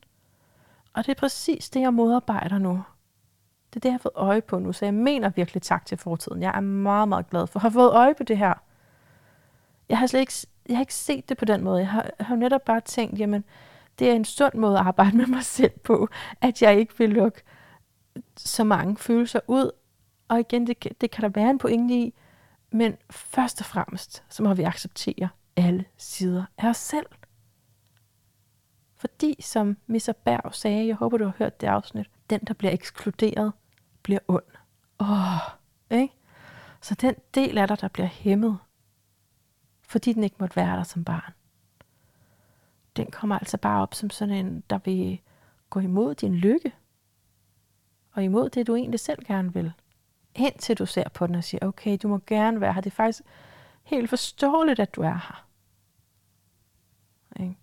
[0.93, 2.83] Og det er præcis det, jeg modarbejder nu.
[3.71, 5.99] Det er det, jeg har fået øje på nu, så jeg mener virkelig tak til
[5.99, 6.43] fortiden.
[6.43, 8.55] Jeg er meget, meget glad for at have fået øje på det her.
[9.89, 10.33] Jeg har slet ikke,
[10.69, 11.79] jeg har ikke set det på den måde.
[11.79, 13.45] Jeg har, jeg har netop bare tænkt, jamen,
[13.99, 16.09] det er en sund måde at arbejde med mig selv på,
[16.41, 17.43] at jeg ikke vil lukke
[18.37, 19.71] så mange følelser ud.
[20.33, 22.15] Og igen, det, det kan der være en pointe i,
[22.71, 27.07] men først og fremmest, så må vi acceptere alle sider af os selv.
[28.95, 30.13] Fordi, som Mr.
[30.25, 33.53] Berg sagde, jeg håber, du har hørt det afsnit, den, der bliver ekskluderet,
[34.03, 34.43] bliver ond.
[35.01, 35.57] Åh,
[35.91, 36.15] ikke?
[36.81, 38.59] Så den del af dig, der bliver hæmmet,
[39.83, 41.33] fordi den ikke måtte være der som barn,
[42.97, 45.21] den kommer altså bare op som sådan en, der vil
[45.71, 46.73] gå imod din lykke,
[48.13, 49.73] og imod det, du egentlig selv gerne vil.
[50.35, 52.81] Indtil du ser på den og siger, okay, du må gerne være her.
[52.81, 53.23] Det er faktisk
[53.83, 55.47] helt forståeligt, at du er her.
[57.41, 57.57] Ikke?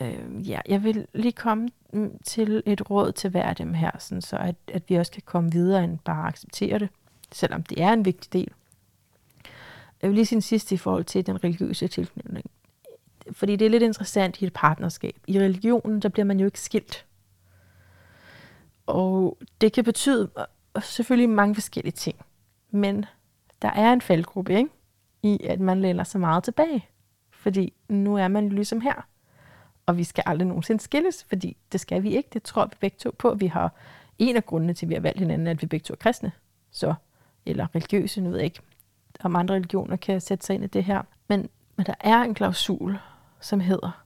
[0.00, 1.68] øh, ja, jeg vil lige komme
[2.24, 5.22] til et råd til hver af dem her, sådan så at, at vi også kan
[5.26, 6.88] komme videre end bare acceptere det,
[7.32, 8.48] selvom det er en vigtig del.
[10.02, 12.50] Jeg vil lige sige sidste i forhold til den religiøse tilknytning.
[13.32, 15.16] Fordi det er lidt interessant i et partnerskab.
[15.26, 17.06] I religionen, der bliver man jo ikke skilt.
[18.86, 20.30] Og det kan betyde
[20.76, 22.16] øh, selvfølgelig mange forskellige ting.
[22.70, 23.04] Men
[23.62, 24.70] der er en faldgruppe, ikke?
[25.22, 26.88] I at man læner sig meget tilbage.
[27.30, 29.06] Fordi nu er man ligesom her
[29.86, 32.28] og vi skal aldrig nogensinde skilles, fordi det skal vi ikke.
[32.32, 33.34] Det tror vi begge to på.
[33.34, 33.74] Vi har
[34.18, 36.32] en af grundene til, at vi har valgt hinanden, at vi begge to er kristne.
[36.70, 36.94] Så,
[37.46, 38.60] eller religiøse, nu ved jeg ikke,
[39.20, 41.02] om andre religioner kan sætte sig ind i det her.
[41.28, 42.98] Men, men der er en klausul,
[43.40, 44.04] som hedder,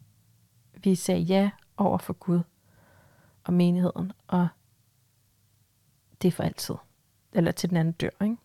[0.85, 2.41] vi sagde ja over for Gud
[3.45, 4.49] og menigheden, og
[6.23, 6.75] det er for altid.
[7.33, 8.37] Eller til den anden dør, ikke?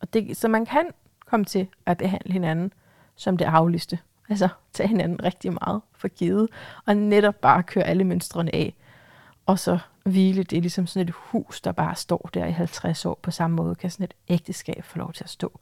[0.00, 0.90] Og det, så man kan
[1.26, 2.72] komme til at behandle hinanden
[3.16, 3.98] som det aflyste.
[4.28, 6.48] Altså tage hinanden rigtig meget for givet,
[6.86, 8.74] og netop bare køre alle mønstrene af,
[9.46, 10.42] og så hvile.
[10.42, 13.56] Det er ligesom sådan et hus, der bare står der i 50 år på samme
[13.56, 13.74] måde.
[13.74, 15.60] Kan sådan et ægteskab få lov til at stå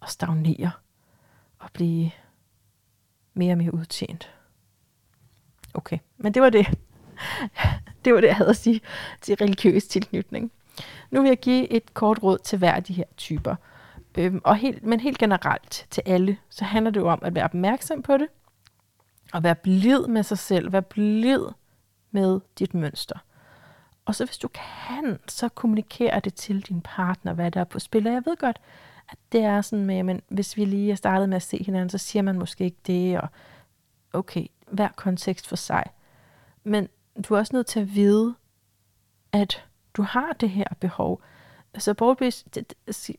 [0.00, 0.70] og stagnere
[1.58, 2.10] og blive
[3.34, 4.34] mere og mere udtjent.
[5.74, 6.66] Okay, men det var det.
[8.04, 8.80] det var det, jeg havde at sige
[9.20, 10.52] til religiøs tilknytning.
[11.10, 13.54] Nu vil jeg give et kort råd til hver af de her typer.
[14.18, 17.44] Øhm, og helt, men helt generelt til alle, så handler det jo om at være
[17.44, 18.28] opmærksom på det,
[19.32, 21.40] og være blid med sig selv, være blid
[22.10, 23.18] med dit mønster.
[24.04, 27.78] Og så hvis du kan, så kommunikere det til din partner, hvad der er på
[27.78, 28.06] spil.
[28.06, 28.60] Og jeg ved godt,
[29.08, 31.90] at det er sådan med, men hvis vi lige er startet med at se hinanden,
[31.90, 33.28] så siger man måske ikke det, og
[34.12, 35.84] okay, hver kontekst for sig.
[36.64, 36.88] Men
[37.28, 38.34] du er også nødt til at vide,
[39.32, 39.67] at
[39.98, 41.22] du har det her behov.
[41.74, 42.30] Altså, Så Bowlby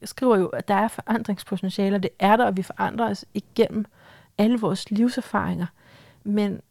[0.04, 1.98] skriver jo, at der er forandringspotentialer.
[1.98, 3.86] Det er der, og vi forandrer os igennem
[4.38, 5.66] alle vores livserfaringer.
[6.24, 6.62] Men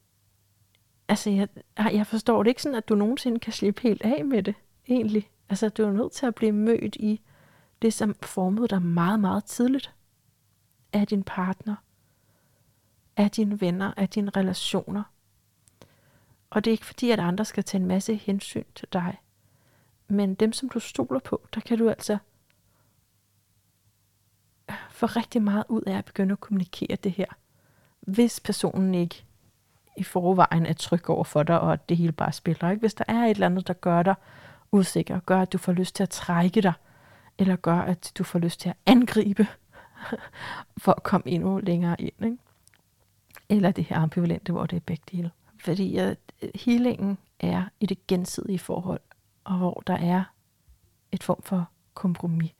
[1.08, 1.48] altså, jeg,
[1.78, 4.54] jeg forstår det ikke sådan, at du nogensinde kan slippe helt af med det,
[4.88, 5.30] egentlig.
[5.48, 7.20] Altså, du er nødt til at blive mødt i
[7.82, 9.94] det, som formede dig meget, meget tidligt.
[10.92, 11.76] Af din partner,
[13.16, 15.02] af dine venner, af dine relationer.
[16.50, 19.18] Og det er ikke fordi, at andre skal tage en masse hensyn til dig.
[20.08, 22.18] Men dem, som du stoler på, der kan du altså
[24.70, 27.26] øh, få rigtig meget ud af at begynde at kommunikere det her.
[28.00, 29.24] Hvis personen ikke
[29.96, 32.70] i forvejen er tryg over for dig, og at det hele bare spiller.
[32.70, 32.80] Ikke?
[32.80, 34.14] Hvis der er et eller andet, der gør dig
[34.72, 36.72] usikker, gør, at du får lyst til at trække dig,
[37.38, 39.46] eller gør, at du får lyst til at angribe,
[40.82, 42.24] for at komme endnu længere ind.
[42.24, 42.36] Ikke?
[43.48, 45.30] Eller det her ambivalente, hvor det er begge dele.
[45.60, 49.00] Fordi at øh, healingen er i det gensidige forhold,
[49.48, 50.24] og hvor der er
[51.12, 52.54] et form for kompromis,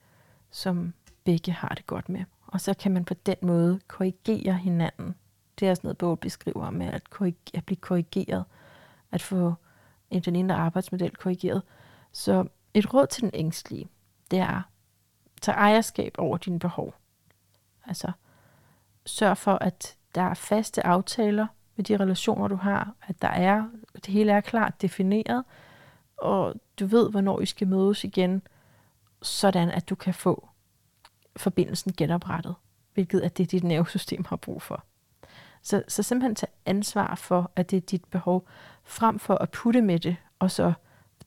[0.51, 2.25] som begge har det godt med.
[2.47, 5.15] Og så kan man på den måde korrigere hinanden
[5.61, 7.03] det er sådan noget, bog beskriver med at,
[7.55, 8.45] at blive korrigeret,
[9.13, 9.55] at få
[10.11, 11.63] en den indre arbejdsmodel korrigeret.
[12.13, 13.89] Så et råd til den ængstlige,
[14.31, 14.63] det er,
[15.43, 16.95] tag ejerskab over dine behov.
[17.87, 18.13] Altså,
[19.07, 23.69] sørg for, at der er faste aftaler med de relationer, du har, at der er,
[23.95, 25.45] det hele er klart defineret,
[26.19, 28.43] og du ved, hvornår I skal mødes igen,
[29.23, 30.49] sådan at du kan få
[31.37, 32.55] forbindelsen genoprettet,
[32.95, 34.85] hvilket er det, dit nervesystem har brug for.
[35.63, 38.49] Så, så simpelthen tage ansvar for, at det er dit behov,
[38.85, 40.73] frem for at putte med det, og så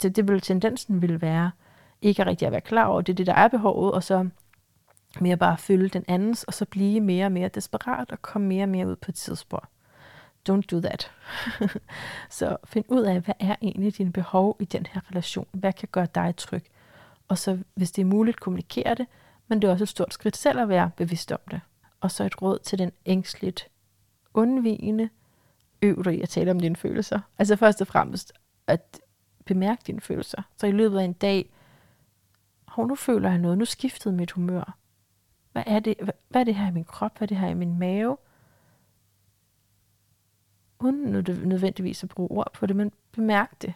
[0.01, 1.51] det, det vil tendensen vil være,
[2.01, 4.29] ikke rigtig at være klar over, det er det, der er behovet, og så
[5.19, 8.63] mere bare følge den andens, og så blive mere og mere desperat, og komme mere
[8.63, 9.69] og mere ud på et tidsspor.
[10.49, 11.11] Don't do that.
[12.29, 15.47] så find ud af, hvad er egentlig dine behov i den her relation?
[15.51, 16.63] Hvad kan gøre dig tryg?
[17.27, 19.07] Og så, hvis det er muligt, kommunikere det,
[19.47, 21.61] men det er også et stort skridt selv at være bevidst om det.
[22.01, 23.67] Og så et råd til den ængstligt
[24.33, 25.09] undvigende,
[25.81, 27.19] øv dig i at tale om dine følelser.
[27.39, 28.33] Altså først og fremmest
[28.67, 28.99] at
[29.45, 30.41] bemærke dine følelser.
[30.57, 31.49] Så i løbet af en dag,
[32.67, 34.77] hov, nu føler jeg noget, nu skiftede mit humør.
[35.51, 37.47] Hvad er det, hvad, hvad er det her i min krop, hvad er det her
[37.47, 38.17] i min mave?
[40.81, 41.11] Uden
[41.47, 43.73] nødvendigvis at bruge ord på det, men bemærk det.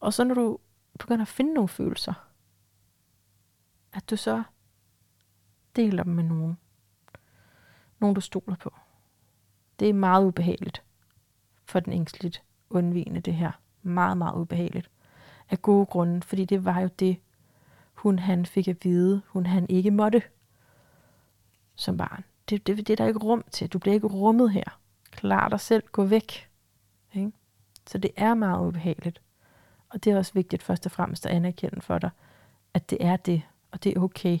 [0.00, 0.58] Og så når du
[0.98, 2.14] begynder at finde nogle følelser,
[3.92, 4.42] at du så
[5.76, 6.58] deler dem med nogen.
[7.98, 8.74] Nogen, du stoler på.
[9.80, 10.82] Det er meget ubehageligt
[11.64, 13.52] for den ængstligt undvigende, det her.
[13.82, 14.90] Meget, meget ubehageligt.
[15.50, 17.16] Af gode grunde, fordi det var jo det,
[17.94, 20.22] hun han fik at vide, hun han ikke måtte
[21.74, 22.24] som barn.
[22.48, 23.68] Det, det, det er der ikke rum til.
[23.68, 24.80] Du bliver ikke rummet her.
[25.16, 26.48] Klar dig selv, gå væk.
[27.14, 27.32] Ikke?
[27.86, 29.20] Så det er meget ubehageligt.
[29.88, 32.10] Og det er også vigtigt først og fremmest at anerkende for dig,
[32.74, 34.38] at det er det, og det er okay.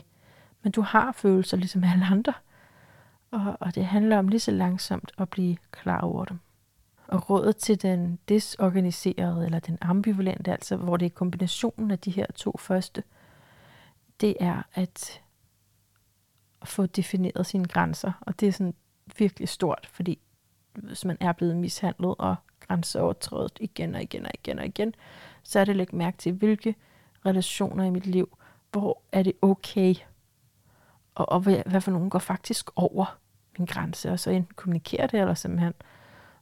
[0.62, 2.32] Men du har følelser ligesom alle andre.
[3.30, 6.38] Og, og det handler om lige så langsomt at blive klar over dem.
[7.06, 12.10] Og rådet til den desorganiserede eller den ambivalente, altså hvor det er kombinationen af de
[12.10, 13.02] her to første,
[14.20, 15.22] det er at
[16.64, 18.12] få defineret sine grænser.
[18.20, 18.74] Og det er sådan
[19.18, 20.18] virkelig stort, fordi
[20.82, 24.94] hvis man er blevet mishandlet og grænseovertrådt igen og igen og igen og igen,
[25.42, 26.74] så er det lægge mærke til, hvilke
[27.26, 28.38] relationer i mit liv,
[28.70, 29.94] hvor er det okay
[31.14, 33.18] og, og hvad, hvad for nogen går faktisk over
[33.58, 35.74] min grænse, og så enten kommunikere det, eller simpelthen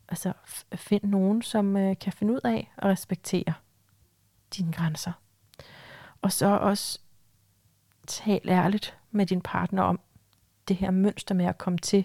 [0.08, 0.32] altså,
[0.74, 3.54] find nogen, som øh, kan finde ud af at respektere
[4.56, 5.12] dine grænser.
[6.22, 7.00] Og så også
[8.06, 10.00] tal ærligt med din partner om
[10.68, 12.04] det her mønster med at komme til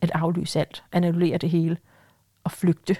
[0.00, 1.78] at aflyse alt, annullere det hele
[2.44, 2.96] og flygte.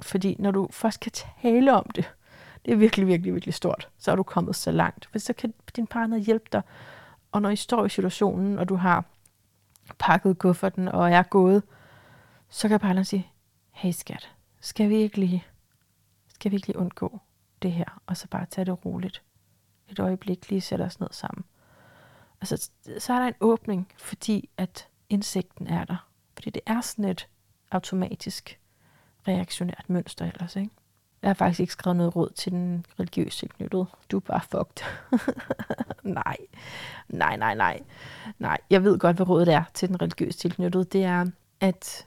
[0.00, 2.14] Fordi når du først kan tale om det,
[2.64, 5.08] det er virkelig, virkelig, virkelig stort, så er du kommet så langt.
[5.12, 6.62] For så kan din partner hjælpe dig.
[7.32, 9.04] Og når I står i situationen, og du har
[9.98, 11.62] pakket kufferten og er gået,
[12.48, 13.32] så kan partneren sige,
[13.70, 14.30] hey skat,
[14.60, 15.44] skal vi ikke lige,
[16.28, 17.20] skal vi ikke lige undgå
[17.62, 19.22] det her, og så bare tage det roligt.
[19.88, 21.44] Et øjeblik lige sætte os ned sammen.
[22.40, 26.08] Altså, så er der en åbning, fordi at indsigten er der.
[26.34, 27.28] Fordi det er sådan et
[27.70, 28.60] automatisk
[29.28, 30.70] reaktionært mønster ellers, ikke?
[31.22, 33.86] Jeg har faktisk ikke skrevet noget råd til den religiøse tilknyttede.
[34.10, 34.84] Du er bare fucked.
[36.24, 36.36] nej.
[37.08, 37.80] Nej, nej, nej.
[38.38, 40.84] Nej, jeg ved godt, hvad rådet er til den religiøse tilknyttede.
[40.84, 41.26] Det er
[41.60, 42.06] at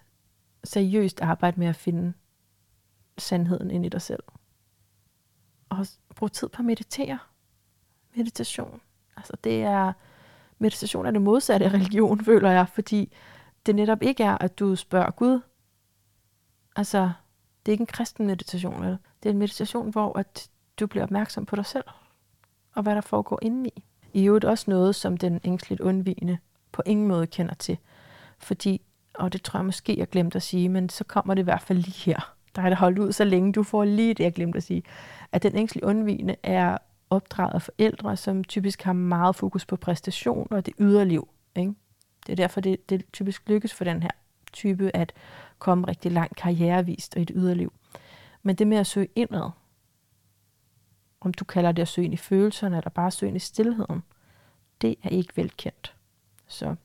[0.63, 2.13] seriøst arbejde med at finde
[3.17, 4.23] sandheden ind i dig selv.
[5.69, 7.19] Og bruge tid på at meditere.
[8.15, 8.81] Meditation.
[9.17, 9.93] Altså det er,
[10.61, 13.13] meditation er det modsatte af religion, føler jeg, fordi
[13.65, 15.39] det netop ikke er, at du spørger Gud.
[16.75, 17.11] Altså,
[17.65, 18.97] det er ikke en kristen meditation, vel?
[19.23, 20.49] Det er en meditation, hvor at
[20.79, 21.83] du bliver opmærksom på dig selv,
[22.75, 23.83] og hvad der foregår indeni.
[24.13, 26.37] I øvrigt også noget, som den ængstligt undvigende
[26.71, 27.77] på ingen måde kender til.
[28.39, 28.81] Fordi,
[29.13, 31.61] og det tror jeg måske, jeg glemte at sige, men så kommer det i hvert
[31.61, 32.35] fald lige her.
[32.55, 34.83] Der er det holdt ud så længe, du får lige det, jeg glemte at sige.
[35.31, 36.77] At den ængstligt undvigende er
[37.11, 41.27] opdraget af forældre, som typisk har meget fokus på præstation og det yderliv.
[41.55, 41.73] Ikke?
[42.25, 44.09] Det er derfor, det, det typisk lykkes for den her
[44.53, 45.13] type at
[45.59, 47.73] komme rigtig langt karrierevist og i et yderliv.
[48.43, 49.49] Men det med at søge indad,
[51.21, 54.03] om du kalder det at søge ind i følelserne, eller bare søge ind i stillheden,
[54.81, 55.95] det er ikke velkendt.
[56.47, 56.75] Så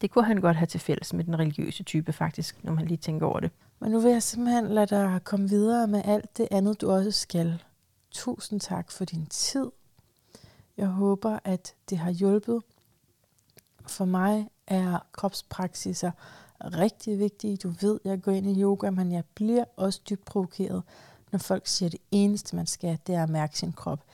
[0.00, 2.98] det kunne han godt have til fælles med den religiøse type faktisk, når man lige
[2.98, 3.50] tænker over det.
[3.80, 7.10] Men nu vil jeg simpelthen lade dig komme videre med alt det andet, du også
[7.10, 7.62] skal.
[8.12, 9.70] Tusind tak for din tid.
[10.76, 12.62] Jeg håber, at det har hjulpet.
[13.86, 16.10] For mig er kropspraksiser
[16.64, 17.56] rigtig vigtige.
[17.56, 20.82] Du ved, jeg går ind i yoga, men jeg bliver også dybt provokeret,
[21.32, 24.04] når folk siger, at det eneste, man skal, det er at mærke sin krop.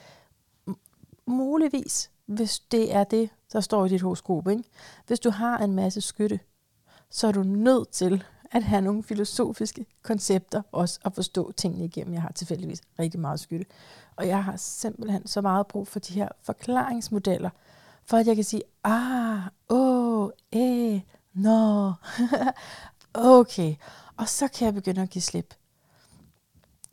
[1.26, 4.49] Muligvis, hvis det er det, der står i dit horoskop.
[4.49, 4.64] Ikke?
[5.07, 6.40] Hvis du har en masse skytte,
[7.11, 12.14] så er du nødt til at have nogle filosofiske koncepter også at forstå tingene igennem.
[12.14, 13.66] Jeg har tilfældigvis rigtig meget skytte.
[14.16, 17.51] Og jeg har simpelthen så meget brug for de her forklaringsmodeller,
[18.05, 21.01] for at jeg kan sige, ah, åh, eh,
[21.32, 21.92] nå,
[23.14, 23.74] okay.
[24.16, 25.55] Og så kan jeg begynde at give slip.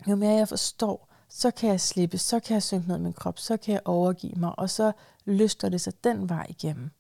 [0.08, 3.14] Jo mere jeg forstår, så kan jeg slippe, så kan jeg synke ned i min
[3.14, 4.91] krop, så kan jeg overgive mig, og så
[5.26, 6.91] lyster det sig den vej igennem.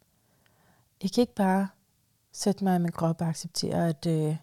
[1.03, 1.67] Jeg kan ikke bare
[2.31, 4.35] sætte mig i min krop og acceptere, at øh,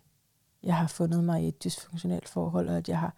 [0.65, 3.15] jeg har fundet mig i et dysfunktionelt forhold, og at jeg har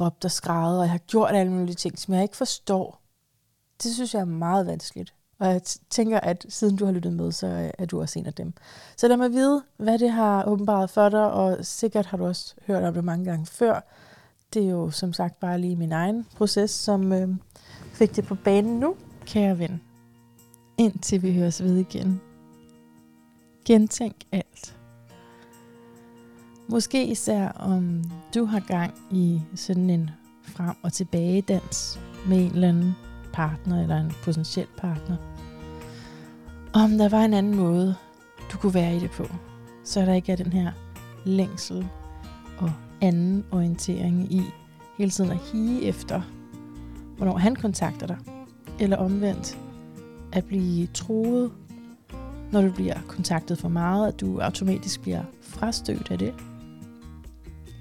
[0.00, 3.00] råbt og skrevet, og jeg har gjort alle mulige ting, som jeg ikke forstår.
[3.82, 5.14] Det synes jeg er meget vanskeligt.
[5.38, 8.26] Og jeg tænker, at siden du har lyttet med, så øh, er du også en
[8.26, 8.52] af dem.
[8.96, 12.54] Så lad mig vide, hvad det har åbenbart for dig, og sikkert har du også
[12.66, 13.80] hørt om det mange gange før.
[14.54, 17.28] Det er jo som sagt bare lige min egen proces, som øh,
[17.92, 18.96] fik det på banen nu,
[19.26, 19.82] kære ven.
[20.78, 22.20] Indtil vi høres ved igen.
[23.64, 24.76] Gentænk alt.
[26.68, 28.02] Måske især om
[28.34, 30.10] du har gang i sådan en
[30.42, 32.94] frem og tilbage dans med en eller anden
[33.32, 35.16] partner eller en potentiel partner.
[36.72, 37.94] Om der var en anden måde,
[38.52, 39.26] du kunne være i det på,
[39.84, 40.72] så der ikke er den her
[41.24, 41.86] længsel
[42.58, 44.42] og anden orientering i
[44.98, 46.22] hele tiden at hige efter,
[47.16, 48.18] hvornår han kontakter dig,
[48.80, 49.58] eller omvendt
[50.32, 51.52] at blive troet,
[52.52, 56.34] når du bliver kontaktet for meget, at du automatisk bliver frastødt af det.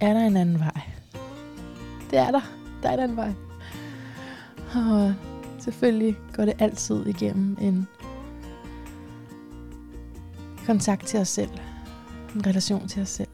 [0.04, 0.82] Er der en anden vej?
[2.12, 2.42] Det er der.
[2.84, 3.34] Der er en anden vej.
[4.76, 5.14] Og øh,
[5.60, 7.88] selvfølgelig går det altid igennem en
[10.66, 11.50] kontakt til os selv.
[12.36, 13.28] En relation til os selv.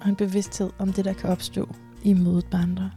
[0.00, 1.68] Og en bevidsthed om det, der kan opstå
[2.02, 2.90] i mødet med andre.